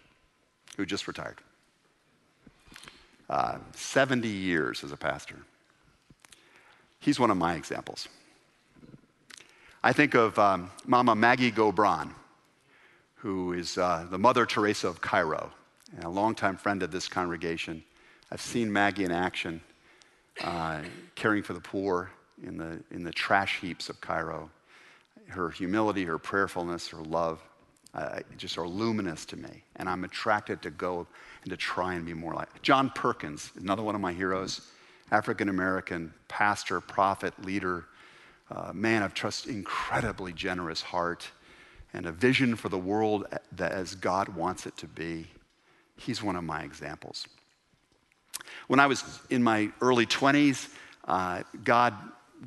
who 0.76 0.85
just 0.85 1.07
retired. 1.07 1.40
Uh, 3.35 3.59
70 3.73 4.29
years 4.29 4.85
as 4.85 4.92
a 4.92 4.97
pastor. 4.97 5.35
He's 7.01 7.18
one 7.18 7.33
of 7.33 7.37
my 7.37 7.57
examples. 7.57 8.07
I 9.83 9.92
think 9.92 10.14
of 10.14 10.38
um, 10.38 10.70
Mama 10.87 11.16
Maggie 11.16 11.51
Gobran 11.51 12.12
who 13.16 13.55
is 13.55 13.77
uh, 13.77 14.07
the 14.09 14.18
Mother 14.18 14.47
Teresa 14.47 14.87
of 14.87 15.01
Cairo, 15.01 15.51
and 15.97 16.05
a 16.05 16.09
longtime 16.09 16.59
friend 16.59 16.81
of 16.85 16.92
this 16.92 17.09
congregation. 17.09 17.83
I've 18.31 18.40
seen 18.40 18.73
Maggie 18.73 19.05
in 19.05 19.11
action, 19.11 19.62
uh, 20.42 20.83
caring 21.17 21.42
for 21.42 21.54
the 21.54 21.61
poor 21.61 22.13
in 22.46 22.56
the, 22.56 22.85
in 22.92 23.02
the 23.02 23.11
trash 23.11 23.58
heaps 23.61 23.88
of 23.88 24.00
Cairo. 24.00 24.48
Her 25.27 25.50
humility, 25.50 26.04
her 26.04 26.19
prayerfulness, 26.19 26.88
her 26.88 27.02
love 27.02 27.42
uh, 27.95 28.21
just 28.37 28.59
are 28.59 28.67
luminous 28.67 29.25
to 29.27 29.37
me. 29.37 29.63
And 29.77 29.88
I'm 29.88 30.05
attracted 30.05 30.63
to 30.63 30.71
go 30.71 31.07
and 31.42 31.51
to 31.51 31.57
try 31.57 31.95
and 31.95 32.05
be 32.05 32.15
more 32.15 32.35
like 32.35 32.63
John 32.63 32.90
Perkins, 32.90 33.53
another 33.59 33.83
one 33.83 33.95
of 33.95 34.01
my 34.01 34.13
heroes, 34.13 34.61
African 35.11 35.49
American 35.49 36.13
pastor, 36.29 36.81
prophet, 36.81 37.35
leader, 37.45 37.87
uh, 38.51 38.73
man 38.73 39.03
of 39.03 39.15
trust, 39.15 39.47
incredibly 39.47 40.33
generous 40.33 40.83
heart 40.83 41.31
and 41.95 42.07
a 42.07 42.13
vision 42.13 42.57
for 42.57 42.69
the 42.69 42.79
world 42.79 43.27
that 43.53 43.73
as 43.73 43.95
God 43.95 44.29
wants 44.29 44.67
it 44.67 44.77
to 44.79 44.88
be. 44.88 45.27
He's 45.97 46.23
one 46.23 46.35
of 46.35 46.42
my 46.42 46.63
examples. 46.63 47.27
When 48.67 48.81
I 48.81 48.87
was 48.87 49.21
in 49.31 49.42
my 49.42 49.71
early 49.81 50.05
20s, 50.05 50.69
uh, 51.07 51.45
God 51.63 51.95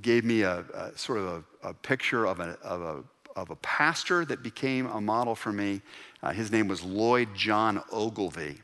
gave 0.02 0.26
me 0.26 0.42
a, 0.42 0.66
a 0.74 0.98
sort 0.98 1.20
of 1.20 1.46
a, 1.64 1.70
a 1.70 1.74
picture 1.74 2.26
of 2.26 2.42
a, 2.42 2.58
of, 2.62 2.82
a, 2.82 3.04
of 3.38 3.52
a 3.52 3.56
pastor 3.58 4.26
that 4.26 4.42
became 4.42 4.88
a 4.88 5.00
model 5.00 5.36
for 5.36 5.54
me. 5.54 5.80
Uh, 6.24 6.32
his 6.34 6.52
name 6.52 6.68
was 6.68 6.84
Lloyd 6.84 7.30
John 7.36 7.82
Ogilvie. 7.94 8.58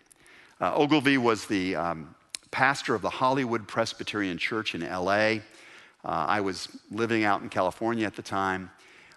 Uh, 0.59 0.73
Ogilvie 0.75 1.19
was 1.19 1.45
the 1.45 1.75
um, 1.75 2.15
pastor 2.49 2.95
of 2.95 3.03
the 3.03 3.09
Hollywood 3.09 3.67
Presbyterian 3.67 4.37
Church 4.37 4.73
in 4.73 4.81
LA. 4.81 5.05
Uh, 5.13 5.39
I 6.03 6.41
was 6.41 6.67
living 6.89 7.23
out 7.23 7.43
in 7.43 7.49
California 7.49 8.07
at 8.07 8.15
the 8.15 8.23
time. 8.23 8.71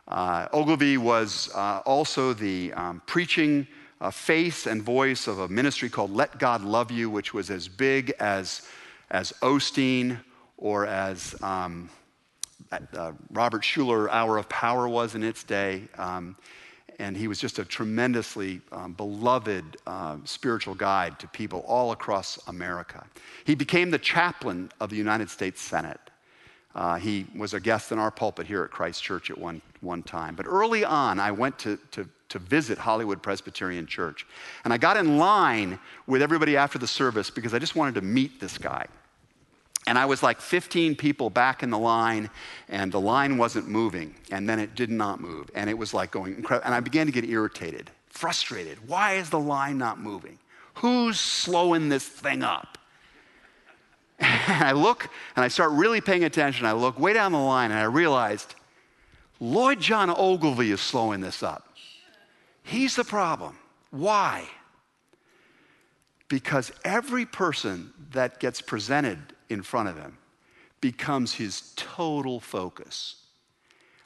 Uh, 0.07 0.47
Ogilvie 0.53 0.99
was 0.99 1.51
uh, 1.55 1.81
also 1.87 2.35
the 2.35 2.73
um, 2.75 3.03
preaching 3.07 3.67
face 4.13 4.67
and 4.67 4.83
voice 4.83 5.27
of 5.27 5.39
a 5.39 5.49
ministry 5.49 5.89
called 5.89 6.13
Let 6.13 6.39
God 6.39 6.63
Love 6.63 6.91
You, 6.91 7.09
which 7.09 7.33
was 7.33 7.51
as 7.51 7.67
big 7.67 8.13
as, 8.21 8.69
as 9.11 9.33
Osteen 9.41 10.19
or 10.59 10.87
as 10.87 11.35
um, 11.43 11.89
uh, 12.73 13.13
Robert 13.31 13.63
Schuller 13.63 14.09
Hour 14.11 14.39
of 14.39 14.49
Power 14.49 14.89
was 14.89 15.15
in 15.15 15.23
its 15.23 15.45
day. 15.45 15.83
Um, 15.99 16.37
and 16.99 17.17
he 17.17 17.29
was 17.29 17.39
just 17.39 17.59
a 17.59 17.65
tremendously 17.65 18.61
um, 18.73 18.93
beloved 18.93 19.77
uh, 19.87 20.17
spiritual 20.25 20.75
guide 20.75 21.19
to 21.19 21.29
people 21.29 21.61
all 21.67 21.93
across 21.93 22.39
America. 22.47 23.05
He 23.45 23.55
became 23.55 23.91
the 23.91 23.99
chaplain 23.99 24.71
of 24.81 24.91
the 24.91 24.97
United 24.97 25.31
States 25.31 25.61
Senate. 25.61 26.01
Uh, 26.75 26.97
he 26.97 27.27
was 27.35 27.55
a 27.55 27.61
guest 27.61 27.93
in 27.93 27.99
our 27.99 28.11
pulpit 28.11 28.47
here 28.47 28.63
at 28.63 28.71
Christ 28.71 29.03
Church 29.03 29.31
at 29.31 29.39
one, 29.39 29.63
one 29.81 30.03
time. 30.03 30.35
But 30.35 30.47
early 30.47 30.85
on, 30.85 31.19
I 31.19 31.31
went 31.31 31.59
to, 31.61 31.79
to, 31.93 32.09
to 32.29 32.39
visit 32.39 32.77
Hollywood 32.77 33.23
Presbyterian 33.23 33.87
Church. 33.87 34.27
And 34.65 34.73
I 34.73 34.77
got 34.77 34.99
in 34.99 35.17
line 35.17 35.79
with 36.07 36.21
everybody 36.21 36.57
after 36.57 36.79
the 36.79 36.87
service 36.87 37.31
because 37.31 37.55
I 37.55 37.59
just 37.59 37.77
wanted 37.77 37.95
to 37.95 38.03
meet 38.03 38.41
this 38.41 38.59
guy. 38.59 38.87
And 39.87 39.97
I 39.99 40.07
was 40.07 40.23
like 40.23 40.41
15 40.41 40.97
people 40.97 41.31
back 41.31 41.63
in 41.63 41.71
the 41.71 41.79
line, 41.79 42.29
and 42.69 42.91
the 42.91 43.01
line 43.01 43.39
wasn't 43.39 43.69
moving. 43.69 44.15
And 44.33 44.49
then 44.49 44.59
it 44.59 44.75
did 44.75 44.91
not 44.91 45.21
move. 45.21 45.49
And 45.55 45.71
it 45.71 45.79
was 45.79 45.95
like 45.95 46.11
going 46.11 46.35
incredible. 46.35 46.67
And 46.67 46.75
I 46.75 46.81
began 46.81 47.07
to 47.07 47.13
get 47.13 47.25
irritated, 47.25 47.91
frustrated. 48.09 48.89
Why 48.89 49.15
is 49.15 49.31
the 49.31 49.39
line 49.39 49.79
not 49.79 50.01
moving? 50.01 50.39
Who's 50.75 51.21
slowing 51.21 51.89
this 51.89 52.07
thing 52.07 52.43
up? 52.43 52.79
And 54.19 54.65
I 54.65 54.73
look 54.73 55.09
and 55.37 55.45
I 55.45 55.49
start 55.49 55.73
really 55.73 56.01
paying 56.01 56.25
attention. 56.25 56.67
I 56.67 56.73
look 56.73 56.99
way 56.99 57.13
down 57.13 57.33
the 57.33 57.39
line 57.39 57.71
and 57.71 57.79
I 57.79 57.85
realized 57.85 58.55
Lloyd 59.41 59.81
John 59.81 60.11
Ogilvie 60.11 60.71
is 60.71 60.81
slowing 60.81 61.21
this 61.21 61.43
up. 61.43 61.75
He's 62.63 62.97
the 62.97 63.05
problem. 63.05 63.57
Why? 63.91 64.49
Because 66.29 66.73
every 66.85 67.27
person 67.27 67.93
that 68.13 68.41
gets 68.41 68.61
presented 68.61 69.19
in 69.49 69.63
front 69.63 69.89
of 69.89 69.97
him 69.97 70.19
becomes 70.81 71.35
his 71.35 71.73
total 71.77 72.41
focus. 72.41 73.17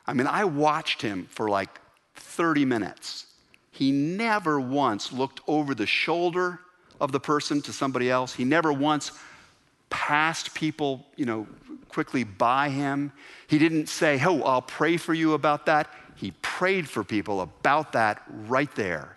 I 0.07 0.13
mean, 0.13 0.27
I 0.27 0.45
watched 0.45 1.03
him 1.03 1.27
for 1.31 1.49
like 1.49 1.81
30 2.15 2.65
minutes. 2.65 3.27
He 3.71 3.91
never 3.91 4.61
once 4.61 5.13
looked 5.13 5.41
over 5.47 5.75
the 5.75 5.87
shoulder 5.87 6.61
of 7.01 7.13
the 7.13 7.21
person 7.21 7.63
to 7.63 7.73
somebody 7.73 8.11
else. 8.11 8.35
He 8.35 8.45
never 8.45 8.73
once 8.73 9.13
passed 9.89 10.55
people, 10.55 11.07
you 11.17 11.27
know, 11.27 11.47
quickly 11.89 12.25
by 12.25 12.69
him. 12.69 13.13
He 13.47 13.59
didn't 13.59 13.89
say, 13.89 14.21
"Oh, 14.25 14.43
I'll 14.43 14.63
pray 14.63 14.97
for 14.97 15.15
you 15.15 15.35
about 15.35 15.67
that." 15.67 15.93
He 16.15 16.33
prayed 16.43 16.89
for 16.89 17.03
people 17.03 17.41
about 17.41 17.93
that 17.93 18.23
right 18.29 18.73
there. 18.75 19.17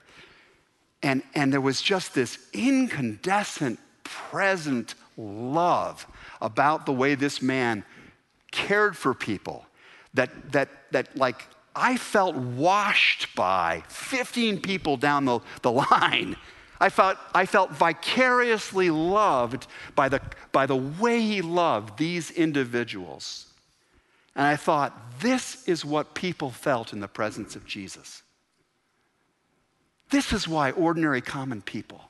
And, 1.04 1.22
and 1.36 1.52
there 1.52 1.62
was 1.62 1.82
just 1.82 2.14
this 2.14 2.38
incandescent, 2.54 3.78
present 4.06 4.96
love 5.18 6.08
about 6.42 6.86
the 6.86 6.94
way 6.94 7.16
this 7.16 7.42
man 7.42 7.84
cared 8.52 8.96
for 8.96 9.14
people 9.14 9.66
that, 10.14 10.52
that, 10.52 10.70
that 10.92 11.16
like, 11.18 11.48
I 11.76 11.98
felt 11.98 12.36
washed 12.36 13.36
by 13.36 13.84
15 13.88 14.62
people 14.62 14.98
down 14.98 15.26
the, 15.26 15.40
the 15.62 15.72
line. 15.72 16.36
I 16.80 16.90
felt, 16.90 17.18
I 17.34 17.46
felt 17.46 17.72
vicariously 17.72 18.90
loved 18.90 19.68
by 19.96 20.10
the, 20.10 20.22
by 20.52 20.66
the 20.66 20.76
way 20.76 21.22
he 21.22 21.42
loved 21.42 21.98
these 21.98 22.30
individuals. 22.30 23.48
And 24.36 24.46
I 24.46 24.56
thought, 24.56 25.20
this 25.20 25.68
is 25.68 25.86
what 25.86 26.14
people 26.14 26.50
felt 26.50 26.92
in 26.92 27.00
the 27.00 27.08
presence 27.08 27.56
of 27.56 27.66
Jesus. 27.66 28.24
This 30.10 30.34
is 30.34 30.48
why 30.48 30.72
ordinary 30.72 31.22
common 31.22 31.62
people 31.62 32.02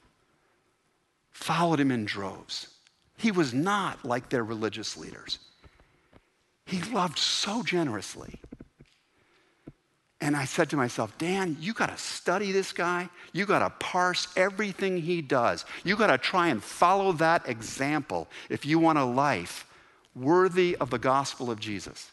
followed 1.31 1.79
him 1.79 1.91
in 1.91 2.05
droves. 2.05 2.72
He 3.17 3.31
was 3.31 3.53
not 3.53 4.03
like 4.03 4.29
their 4.29 4.43
religious 4.43 4.97
leaders. 4.97 5.39
He 6.65 6.81
loved 6.81 7.17
so 7.17 7.63
generously. 7.63 8.39
And 10.21 10.37
I 10.37 10.45
said 10.45 10.69
to 10.69 10.77
myself, 10.77 11.17
Dan, 11.17 11.57
you 11.59 11.73
got 11.73 11.89
to 11.89 11.97
study 11.97 12.53
this 12.53 12.71
guy. 12.71 13.09
You 13.33 13.45
got 13.45 13.59
to 13.59 13.69
parse 13.71 14.29
everything 14.37 14.97
he 14.97 15.21
does. 15.21 15.65
You 15.83 15.97
got 15.97 16.07
to 16.07 16.17
try 16.17 16.47
and 16.47 16.63
follow 16.63 17.11
that 17.13 17.49
example 17.49 18.29
if 18.49 18.65
you 18.65 18.79
want 18.79 18.99
a 18.99 19.03
life 19.03 19.65
worthy 20.15 20.77
of 20.77 20.89
the 20.89 20.97
gospel 20.97 21.51
of 21.51 21.59
Jesus. 21.59 22.09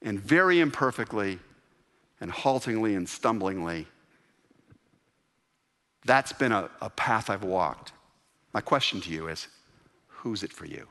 And 0.00 0.20
very 0.20 0.60
imperfectly 0.60 1.40
and 2.20 2.30
haltingly 2.30 2.94
and 2.94 3.08
stumblingly, 3.08 3.86
that's 6.04 6.32
been 6.32 6.52
a, 6.52 6.70
a 6.80 6.90
path 6.90 7.28
I've 7.28 7.44
walked. 7.44 7.92
My 8.52 8.60
question 8.60 9.00
to 9.02 9.10
you 9.10 9.28
is 9.28 9.48
who's 10.08 10.42
it 10.42 10.52
for 10.52 10.66
you? 10.66 10.88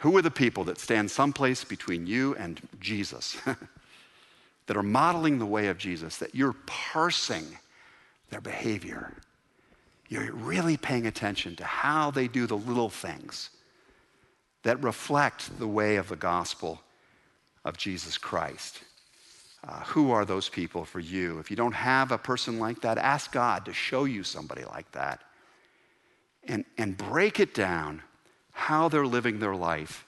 Who 0.00 0.16
are 0.16 0.22
the 0.22 0.30
people 0.30 0.64
that 0.64 0.78
stand 0.78 1.10
someplace 1.10 1.64
between 1.64 2.06
you 2.06 2.34
and 2.36 2.60
Jesus, 2.80 3.36
that 4.66 4.76
are 4.76 4.82
modeling 4.82 5.38
the 5.38 5.46
way 5.46 5.68
of 5.68 5.78
Jesus, 5.78 6.18
that 6.18 6.34
you're 6.34 6.54
parsing 6.66 7.58
their 8.30 8.40
behavior? 8.40 9.12
You're 10.08 10.32
really 10.32 10.76
paying 10.76 11.06
attention 11.06 11.56
to 11.56 11.64
how 11.64 12.10
they 12.10 12.28
do 12.28 12.46
the 12.46 12.56
little 12.56 12.88
things 12.88 13.50
that 14.62 14.82
reflect 14.82 15.58
the 15.58 15.68
way 15.68 15.96
of 15.96 16.08
the 16.08 16.16
gospel 16.16 16.80
of 17.64 17.76
Jesus 17.76 18.16
Christ. 18.16 18.80
Uh, 19.66 19.80
who 19.84 20.10
are 20.12 20.24
those 20.24 20.48
people 20.48 20.84
for 20.84 21.00
you? 21.00 21.38
If 21.38 21.50
you 21.50 21.56
don't 21.56 21.72
have 21.72 22.12
a 22.12 22.18
person 22.18 22.58
like 22.58 22.80
that, 22.82 22.96
ask 22.96 23.32
God 23.32 23.64
to 23.64 23.72
show 23.72 24.04
you 24.04 24.22
somebody 24.22 24.64
like 24.64 24.90
that 24.92 25.22
and, 26.44 26.64
and 26.76 26.96
break 26.96 27.40
it 27.40 27.54
down 27.54 28.02
how 28.52 28.88
they're 28.88 29.06
living 29.06 29.38
their 29.38 29.54
life 29.54 30.06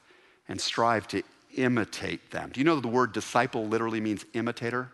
and 0.49 0.61
strive 0.61 1.07
to 1.09 1.23
imitate 1.57 2.31
them. 2.31 2.51
Do 2.53 2.61
you 2.61 2.65
know 2.65 2.77
that 2.77 2.83
the 2.83 2.89
word 2.89 3.13
disciple 3.13 3.67
literally 3.67 4.01
means 4.01 4.25
imitator? 4.35 4.91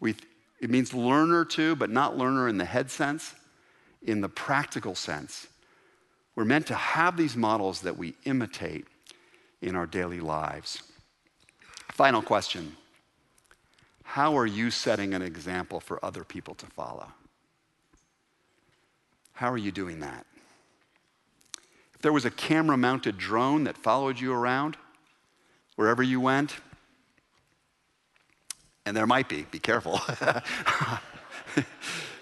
We, 0.00 0.14
it 0.60 0.70
means 0.70 0.92
learner 0.92 1.44
too, 1.44 1.76
but 1.76 1.90
not 1.90 2.16
learner 2.16 2.48
in 2.48 2.58
the 2.58 2.64
head 2.64 2.90
sense, 2.90 3.34
in 4.02 4.20
the 4.20 4.28
practical 4.28 4.94
sense. 4.94 5.46
We're 6.34 6.44
meant 6.44 6.66
to 6.66 6.74
have 6.74 7.16
these 7.16 7.36
models 7.36 7.80
that 7.80 7.96
we 7.96 8.14
imitate 8.24 8.86
in 9.62 9.74
our 9.74 9.86
daily 9.86 10.20
lives. 10.20 10.82
Final 11.92 12.20
question 12.20 12.76
how 14.06 14.38
are 14.38 14.46
you 14.46 14.70
setting 14.70 15.12
an 15.12 15.20
example 15.20 15.80
for 15.80 16.02
other 16.02 16.24
people 16.24 16.54
to 16.54 16.66
follow? 16.66 17.08
How 19.32 19.52
are 19.52 19.58
you 19.58 19.72
doing 19.72 20.00
that? 20.00 20.24
If 21.94 22.00
there 22.00 22.12
was 22.12 22.24
a 22.24 22.30
camera 22.30 22.76
mounted 22.76 23.18
drone 23.18 23.64
that 23.64 23.76
followed 23.76 24.18
you 24.18 24.32
around 24.32 24.76
wherever 25.74 26.02
you 26.02 26.20
went, 26.20 26.54
and 28.86 28.96
there 28.96 29.06
might 29.06 29.28
be, 29.28 29.42
be 29.50 29.58
careful. 29.58 30.00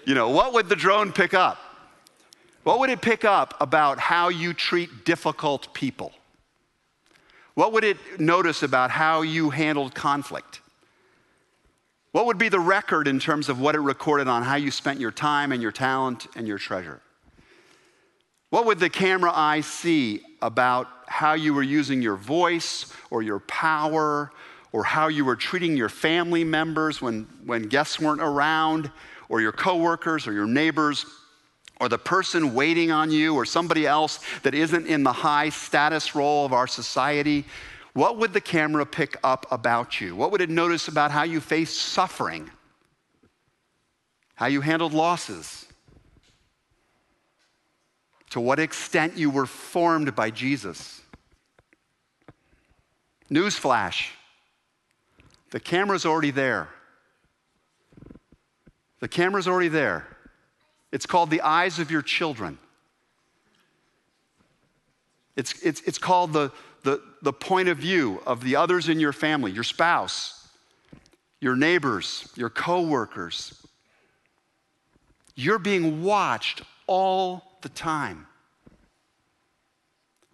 you 0.05 0.15
know, 0.15 0.29
what 0.29 0.53
would 0.53 0.67
the 0.67 0.75
drone 0.75 1.13
pick 1.13 1.33
up? 1.33 1.59
What 2.63 2.79
would 2.79 2.89
it 2.89 3.01
pick 3.01 3.23
up 3.23 3.53
about 3.61 3.99
how 3.99 4.29
you 4.29 4.53
treat 4.53 5.05
difficult 5.05 5.73
people? 5.73 6.11
What 7.53 7.71
would 7.73 7.83
it 7.83 8.19
notice 8.19 8.63
about 8.63 8.89
how 8.89 9.21
you 9.21 9.51
handled 9.51 9.93
conflict? 9.93 10.61
What 12.15 12.27
would 12.27 12.37
be 12.37 12.47
the 12.47 12.61
record 12.61 13.09
in 13.09 13.19
terms 13.19 13.49
of 13.49 13.59
what 13.59 13.75
it 13.75 13.81
recorded 13.81 14.29
on 14.29 14.41
how 14.41 14.55
you 14.55 14.71
spent 14.71 15.01
your 15.01 15.11
time 15.11 15.51
and 15.51 15.61
your 15.61 15.73
talent 15.73 16.27
and 16.37 16.47
your 16.47 16.57
treasure? 16.57 17.01
What 18.51 18.65
would 18.67 18.79
the 18.79 18.89
camera 18.89 19.33
eye 19.35 19.59
see 19.59 20.21
about 20.41 20.87
how 21.07 21.33
you 21.33 21.53
were 21.53 21.61
using 21.61 22.01
your 22.01 22.15
voice 22.15 22.93
or 23.09 23.21
your 23.21 23.39
power 23.39 24.31
or 24.71 24.85
how 24.85 25.09
you 25.09 25.25
were 25.25 25.35
treating 25.35 25.75
your 25.75 25.89
family 25.89 26.45
members 26.45 27.01
when, 27.01 27.27
when 27.43 27.63
guests 27.63 27.99
weren't 27.99 28.21
around 28.21 28.89
or 29.27 29.41
your 29.41 29.51
coworkers 29.51 30.25
or 30.25 30.31
your 30.31 30.47
neighbors 30.47 31.05
or 31.81 31.89
the 31.89 31.97
person 31.97 32.53
waiting 32.53 32.91
on 32.91 33.11
you 33.11 33.35
or 33.35 33.43
somebody 33.43 33.85
else 33.85 34.21
that 34.43 34.55
isn't 34.55 34.87
in 34.87 35.03
the 35.03 35.11
high 35.11 35.49
status 35.49 36.15
role 36.15 36.45
of 36.45 36.53
our 36.53 36.65
society? 36.65 37.43
What 37.95 38.17
would 38.17 38.33
the 38.33 38.41
camera 38.41 38.85
pick 38.85 39.15
up 39.23 39.45
about 39.51 40.01
you? 40.01 40.17
What 40.17 40.33
would 40.33 40.41
it 40.41 40.49
notice 40.49 40.89
about 40.89 41.11
how 41.11 41.23
you 41.23 41.39
faced 41.39 41.77
suffering? 41.77 42.51
How 44.35 44.47
you 44.47 44.59
handled 44.59 44.93
losses? 44.93 45.65
To 48.31 48.41
what 48.41 48.59
extent 48.59 49.15
you 49.15 49.29
were 49.29 49.45
formed 49.45 50.13
by 50.13 50.29
Jesus? 50.29 51.01
Newsflash 53.31 54.09
the 55.51 55.59
camera's 55.61 56.05
already 56.05 56.31
there. 56.31 56.67
The 58.99 59.07
camera's 59.07 59.47
already 59.47 59.69
there. 59.69 60.05
It's 60.91 61.05
called 61.05 61.29
the 61.29 61.39
eyes 61.39 61.79
of 61.79 61.89
your 61.89 62.01
children. 62.01 62.57
It's, 65.37 65.53
it's, 65.61 65.79
it's 65.83 65.97
called 65.97 66.33
the, 66.33 66.51
the, 66.85 67.01
the 67.23 67.33
point 67.33 67.67
of 67.67 67.79
view 67.79 68.21
of 68.27 68.43
the 68.43 68.55
others 68.55 68.87
in 68.87 68.99
your 68.99 69.11
family, 69.11 69.51
your 69.51 69.63
spouse, 69.63 70.47
your 71.41 71.55
neighbors, 71.55 72.31
your 72.35 72.49
coworkers. 72.49 73.65
You're 75.35 75.59
being 75.59 76.03
watched 76.03 76.61
all 76.87 77.57
the 77.61 77.69
time 77.69 78.27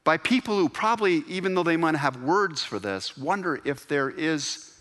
by 0.04 0.18
people 0.18 0.58
who 0.58 0.68
probably, 0.68 1.24
even 1.28 1.56
though 1.56 1.64
they 1.64 1.78
might 1.78 1.96
have 1.96 2.22
words 2.22 2.64
for 2.64 2.80
this, 2.80 3.18
wonder 3.18 3.62
if 3.64 3.88
there 3.88 4.10
is 4.10 4.78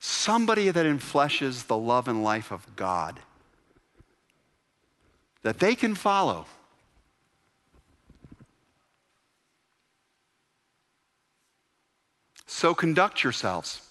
somebody 0.00 0.70
that 0.70 0.84
enfleshes 0.84 1.66
the 1.66 1.78
love 1.78 2.08
and 2.08 2.22
life 2.22 2.52
of 2.52 2.76
God 2.76 3.20
that 5.42 5.60
they 5.60 5.74
can 5.74 5.94
follow. 5.94 6.46
So 12.62 12.76
conduct 12.76 13.24
yourselves 13.24 13.82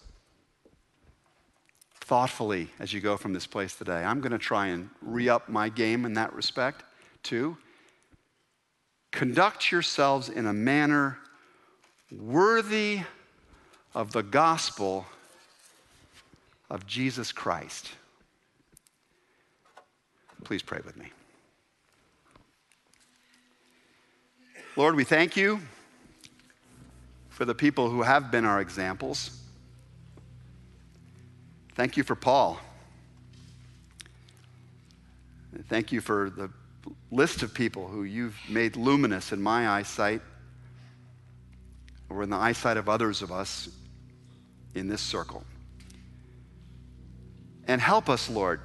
thoughtfully 1.99 2.69
as 2.80 2.93
you 2.93 3.01
go 3.01 3.17
from 3.17 3.34
this 3.34 3.45
place 3.45 3.76
today. 3.76 4.01
I'm 4.01 4.22
going 4.22 4.32
to 4.32 4.38
try 4.38 4.67
and 4.67 4.89
re 5.01 5.28
up 5.28 5.49
my 5.49 5.67
game 5.67 6.05
in 6.05 6.13
that 6.13 6.32
respect, 6.32 6.86
too. 7.22 7.57
Conduct 9.11 9.74
yourselves 9.74 10.30
in 10.30 10.45
a 10.45 10.53
manner 10.53 11.17
worthy 12.17 13.01
of 13.93 14.13
the 14.13 14.24
gospel 14.24 15.05
of 16.69 16.88
Jesus 16.88 17.34
Christ. 17.34 17.89
Please 20.45 20.61
pray 20.61 20.80
with 20.86 20.95
me. 20.95 21.07
Lord, 24.78 24.95
we 24.95 25.03
thank 25.03 25.36
you 25.36 25.59
for 27.41 27.45
the 27.45 27.55
people 27.55 27.89
who 27.89 28.03
have 28.03 28.29
been 28.29 28.45
our 28.45 28.61
examples. 28.61 29.35
Thank 31.73 31.97
you 31.97 32.03
for 32.03 32.13
Paul. 32.13 32.59
Thank 35.67 35.91
you 35.91 36.01
for 36.01 36.29
the 36.29 36.51
list 37.09 37.41
of 37.41 37.51
people 37.51 37.87
who 37.87 38.03
you've 38.03 38.37
made 38.47 38.75
luminous 38.75 39.31
in 39.31 39.41
my 39.41 39.69
eyesight 39.69 40.21
or 42.11 42.21
in 42.21 42.29
the 42.29 42.35
eyesight 42.35 42.77
of 42.77 42.87
others 42.87 43.23
of 43.23 43.31
us 43.31 43.69
in 44.75 44.87
this 44.87 45.01
circle. 45.01 45.43
And 47.67 47.81
help 47.81 48.07
us, 48.07 48.29
Lord, 48.29 48.61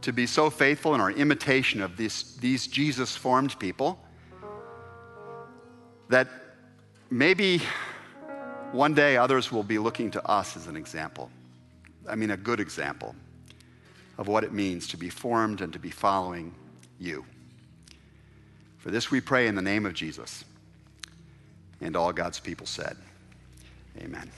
to 0.00 0.14
be 0.14 0.26
so 0.26 0.48
faithful 0.48 0.94
in 0.94 1.02
our 1.02 1.10
imitation 1.10 1.82
of 1.82 1.98
these 1.98 2.66
Jesus 2.68 3.14
formed 3.14 3.58
people 3.58 4.00
that 6.08 6.41
maybe 7.12 7.60
one 8.72 8.94
day 8.94 9.16
others 9.16 9.52
will 9.52 9.62
be 9.62 9.78
looking 9.78 10.10
to 10.12 10.26
us 10.26 10.56
as 10.56 10.66
an 10.66 10.76
example. 10.76 11.30
I 12.08 12.16
mean, 12.16 12.30
a 12.30 12.36
good 12.36 12.58
example 12.58 13.14
of 14.18 14.28
what 14.28 14.44
it 14.44 14.52
means 14.52 14.88
to 14.88 14.96
be 14.96 15.10
formed 15.10 15.60
and 15.60 15.72
to 15.72 15.78
be 15.78 15.90
following 15.90 16.54
you. 16.98 17.24
For 18.78 18.90
this 18.90 19.10
we 19.10 19.20
pray 19.20 19.46
in 19.46 19.54
the 19.54 19.62
name 19.62 19.86
of 19.86 19.94
Jesus. 19.94 20.44
And 21.80 21.96
all 21.96 22.12
God's 22.12 22.40
people 22.40 22.66
said, 22.66 22.96
Amen. 24.00 24.30